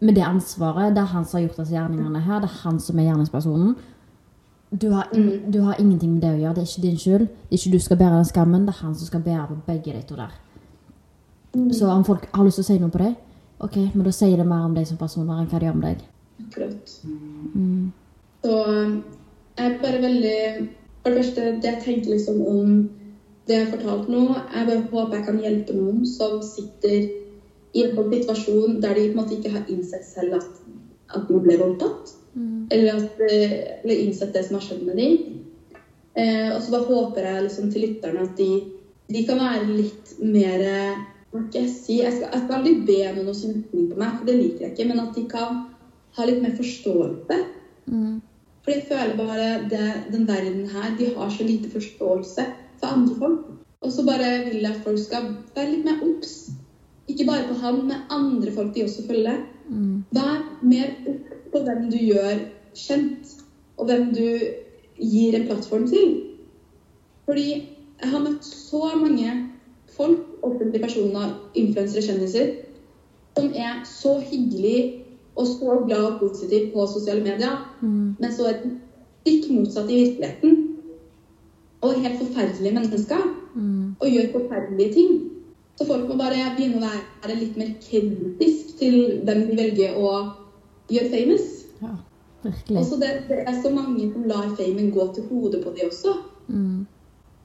med 0.00 0.14
det 0.14 0.22
ansvaret. 0.24 0.94
Det 0.94 1.02
er 1.02 1.12
han 1.12 1.24
som 1.24 1.38
har 1.40 1.46
gjort 1.48 1.56
disse 1.62 1.74
gjerningene 1.74 2.20
her. 2.22 2.40
Det 2.40 2.48
er 2.50 2.58
han 2.62 2.80
som 2.80 2.98
er 2.98 3.08
gjerningspersonen. 3.08 3.76
Du 4.70 4.90
har, 4.92 5.08
ing- 5.16 5.50
du 5.52 5.60
har 5.64 5.78
ingenting 5.80 6.12
med 6.12 6.20
det 6.22 6.30
å 6.34 6.38
gjøre. 6.42 6.54
Det 6.54 6.62
er 6.62 6.68
ikke 6.68 6.82
din 6.82 6.98
skyld. 6.98 7.24
Det 7.28 7.54
er 7.56 7.58
ikke 7.58 7.72
du 7.72 7.78
skal 7.80 7.96
bære 7.96 8.16
den 8.20 8.28
skammen. 8.28 8.66
Det 8.66 8.74
er 8.74 8.82
han 8.84 8.94
som 8.94 9.06
skal 9.06 9.20
bære 9.24 9.46
på 9.48 9.56
begge 9.66 9.92
de 9.96 10.02
to 10.08 10.16
der. 10.18 10.34
Så 11.72 11.86
om 11.88 12.04
folk 12.04 12.28
har 12.34 12.44
lyst 12.44 12.60
til 12.60 12.62
å 12.62 12.68
si 12.68 12.78
noe 12.78 12.92
på 12.92 12.98
deg, 13.00 13.14
ok, 13.64 13.76
men 13.94 14.04
da 14.04 14.10
sier 14.12 14.36
det 14.36 14.46
mer 14.46 14.66
om 14.66 14.74
deg 14.76 14.84
som 14.86 14.98
personer 15.00 15.40
enn 15.40 15.48
hva 15.48 15.58
de 15.58 15.66
gjør 15.66 15.78
om 15.78 15.80
deg. 15.86 16.02
Akkurat. 16.44 16.92
Mm. 17.54 17.92
Så 18.44 18.58
jeg 19.58 19.72
er 19.72 19.78
bare 19.82 20.02
veldig 20.04 20.68
For 21.02 21.10
det 21.14 21.24
første, 21.24 21.40
det 21.62 21.64
jeg 21.72 21.82
tenker 21.84 22.10
liksom 22.12 22.42
om 22.46 22.90
det 23.48 23.54
jeg 23.56 23.64
har 23.64 23.72
fortalt 23.78 24.08
nå, 24.12 24.20
jeg 24.54 24.66
bare 24.68 24.82
håper 24.92 25.16
jeg 25.16 25.24
kan 25.24 25.38
hjelpe 25.40 25.74
noen 25.78 26.02
som 26.06 26.42
sitter 26.44 27.08
i 27.76 27.84
en 27.84 27.96
situasjon 28.12 28.80
der 28.80 28.96
de 28.96 29.08
på 29.08 29.12
en 29.12 29.18
måte 29.20 29.36
ikke 29.36 29.52
har 29.54 29.68
innsett 29.68 30.06
selv 30.06 30.38
at, 30.38 30.62
at 31.16 31.28
man 31.30 31.44
ble 31.44 31.58
voldtatt. 31.60 32.14
Eller, 32.70 32.96
at, 32.96 33.20
eller 33.28 33.94
innsett 33.94 34.32
det 34.32 34.44
som 34.46 34.58
har 34.58 34.64
skjedd 34.64 34.84
med 34.86 34.98
dem. 35.00 35.38
Eh, 36.18 36.48
og 36.54 36.62
så 36.62 36.74
bare 36.74 36.88
håper 36.88 37.26
jeg 37.26 37.44
liksom 37.46 37.70
til 37.72 37.84
lytterne 37.86 38.24
at 38.26 38.38
de, 38.38 38.50
de 39.08 39.22
kan 39.26 39.40
være 39.40 39.66
litt 39.70 40.12
mer 40.18 40.64
Hva 41.28 41.42
skal 41.44 41.60
jeg 41.60 41.72
si? 41.72 41.98
Jeg 42.00 42.14
skal, 42.16 42.30
jeg 42.32 42.44
skal 42.44 42.56
aldri 42.58 42.74
be 42.88 43.00
noen 43.16 43.30
om 43.30 43.36
sympatimi 43.36 43.90
på 43.90 43.98
meg, 44.00 44.14
for 44.16 44.28
det 44.28 44.36
liker 44.38 44.64
jeg 44.64 44.74
ikke. 44.74 44.88
Men 44.88 45.02
at 45.02 45.16
de 45.16 45.24
kan 45.28 45.58
ha 46.16 46.26
litt 46.28 46.40
mer 46.42 46.54
forståelse. 46.56 47.38
Mm. 47.88 48.14
For 48.64 48.74
jeg 48.74 48.86
føler 48.88 49.16
bare 49.16 49.50
det, 49.70 49.90
den 50.12 50.24
verden 50.28 50.64
her, 50.72 50.94
de 50.98 51.12
har 51.16 51.30
så 51.32 51.44
lite 51.44 51.70
forståelse 51.72 52.46
for 52.80 52.86
andre 52.86 53.14
folk. 53.20 53.44
Og 53.80 53.92
så 53.92 54.04
bare 54.06 54.44
vil 54.48 54.62
jeg 54.62 54.72
at 54.72 54.82
folk 54.84 54.98
skal 55.00 55.28
være 55.54 55.70
litt 55.70 55.84
mer 55.86 56.02
obs. 56.04 56.34
Ikke 57.08 57.26
bare 57.26 57.48
på 57.48 57.56
han, 57.62 57.82
men 57.88 58.06
andre 58.10 58.52
folk 58.52 58.74
de 58.74 58.84
også 58.84 59.06
følger. 59.08 59.42
Mm. 59.68 60.04
Vær 60.12 60.44
mer 60.62 60.94
opp 61.08 61.34
på 61.52 61.62
hvem 61.64 61.90
du 61.90 61.96
gjør 61.96 62.40
kjent, 62.76 63.34
og 63.76 63.86
hvem 63.88 64.10
du 64.14 64.26
gir 64.98 65.36
en 65.38 65.46
plattform 65.46 65.86
til. 65.88 66.16
Fordi 67.24 67.48
jeg 68.00 68.10
har 68.10 68.24
møtt 68.24 68.44
så 68.44 68.90
mange 68.96 69.32
folk, 69.96 70.24
offentlige 70.42 70.82
personer, 70.82 71.34
influensere, 71.54 72.02
kjendiser, 72.02 72.52
som 73.38 73.52
er 73.54 73.82
så 73.84 74.18
hyggelige 74.20 75.04
og 75.38 75.46
så 75.46 75.82
glad 75.86 76.04
og 76.04 76.20
positiv 76.20 76.72
på 76.72 76.86
sosiale 76.86 77.22
medier, 77.22 77.74
Mm. 77.80 78.16
men 78.18 78.32
så 78.32 78.46
er 78.48 78.70
stikk 79.20 79.50
motsatt 79.50 79.90
i 79.90 80.04
virkeligheten. 80.04 80.64
Og 81.80 81.94
helt 81.94 82.18
forferdelige 82.18 82.74
mennesker. 82.74 83.22
Mm. 83.54 83.94
Og 84.00 84.08
gjør 84.08 84.32
forferdelige 84.32 84.92
ting. 84.92 85.30
Så 85.78 85.86
folk 85.86 86.08
må 86.10 86.16
bare 86.18 86.50
begynne 86.56 86.82
å 86.82 86.88
være 87.22 87.38
litt 87.38 87.58
mer 87.58 87.68
kritisk 87.82 88.72
til 88.80 88.96
hvem 89.26 89.44
de 89.46 89.58
velger 89.60 89.98
å 90.00 90.08
gjøre 90.90 91.10
famous. 91.12 91.44
Ja, 91.78 91.92
virkelig. 92.42 92.80
Også 92.80 92.98
det, 92.98 93.12
det 93.28 93.44
er 93.44 93.60
så 93.62 93.70
mange 93.70 94.08
som 94.10 94.26
lar 94.26 94.48
famen 94.58 94.90
gå 94.94 95.06
til 95.14 95.28
hodet 95.30 95.62
på 95.62 95.74
de 95.76 95.86
også. 95.86 96.16
Mm. 96.48 96.80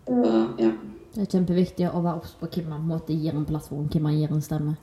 Så, 0.08 0.34
ja. 0.64 0.72
Det 1.14 1.22
er 1.22 1.30
kjempeviktig 1.30 1.92
å 1.92 2.02
være 2.02 2.24
obs 2.24 2.34
på 2.40 2.50
hvem 2.56 2.72
man 2.74 2.88
måte 2.90 3.14
gir 3.14 3.38
en 3.38 3.46
plattform, 3.46 3.86
hvem 3.94 4.08
man 4.10 4.18
gir 4.18 4.34
en 4.34 4.42
stemme. 4.42 4.74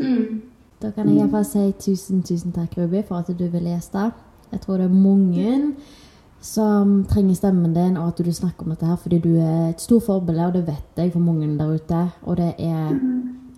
Mm. 0.00 0.40
Da 0.80 0.94
kan 0.96 1.08
jeg 1.08 1.20
iallfall 1.20 1.44
si 1.48 1.66
tusen, 1.90 2.24
tusen 2.24 2.56
takk, 2.56 2.72
Ruby, 2.80 3.02
for 3.04 3.20
at 3.20 3.28
du 3.28 3.44
ville 3.44 3.74
gjeste. 3.74 4.10
Jeg 4.52 4.64
tror 4.64 4.80
det 4.80 4.88
er 4.88 4.96
mange 4.96 5.52
som 6.46 7.04
trenger 7.10 7.34
stemmen 7.34 7.74
din, 7.74 7.96
og 7.96 8.12
at 8.12 8.20
du 8.22 8.32
snakker 8.32 8.64
om 8.64 8.72
dette 8.72 8.86
her, 8.86 8.96
fordi 8.96 9.18
du 9.18 9.32
er 9.36 9.70
et 9.70 9.80
stort 9.82 10.06
forbilde, 10.06 10.46
og 10.46 10.54
det 10.54 10.66
vet 10.66 11.00
jeg 11.02 11.12
for 11.12 11.20
mange 11.20 11.58
der 11.58 11.74
ute. 11.74 12.02
Og 12.22 12.36
det 12.36 12.52
er 12.58 12.92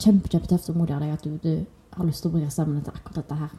kjempe, 0.01 0.29
kjempetøft 0.29 0.71
og 0.71 0.81
modig 0.81 0.97
av 0.97 1.05
deg 1.05 1.13
at 1.13 1.25
du, 1.25 1.37
du 1.43 1.65
har 1.97 2.09
lyst 2.09 2.25
til 2.25 2.31
å 2.31 2.37
bruke 2.37 2.51
stemmen 2.51 2.83
til 2.85 2.97
akkurat 2.97 3.21
dette 3.21 3.39
her. 3.43 3.57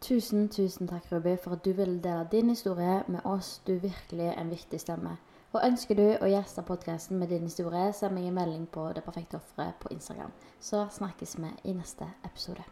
Tusen, 0.00 0.48
tusen 0.48 0.88
takk, 0.88 1.10
Ruby, 1.12 1.36
for 1.42 1.58
at 1.58 1.64
du 1.64 1.72
ville 1.76 2.00
dele 2.00 2.26
din 2.32 2.48
historie 2.48 3.02
med 3.08 3.20
oss. 3.24 3.60
Du 3.66 3.74
er 3.74 3.84
virkelig 3.84 4.32
en 4.32 4.50
viktig 4.50 4.80
stemme. 4.80 5.18
Og 5.52 5.60
ønsker 5.66 5.98
du 5.98 6.06
å 6.22 6.30
gjeste 6.30 6.62
podkasten 6.62 7.18
med 7.18 7.28
din 7.34 7.46
historie, 7.50 7.90
send 7.92 8.14
meg 8.14 8.30
en 8.30 8.38
melding 8.38 8.66
på 8.70 8.86
Det 8.94 9.04
perfekte 9.04 9.42
offeret 9.42 9.74
på 9.82 9.90
Instagram. 9.90 10.32
Så 10.60 10.86
snakkes 10.98 11.36
vi 11.38 11.52
i 11.64 11.74
neste 11.74 12.06
episode. 12.24 12.62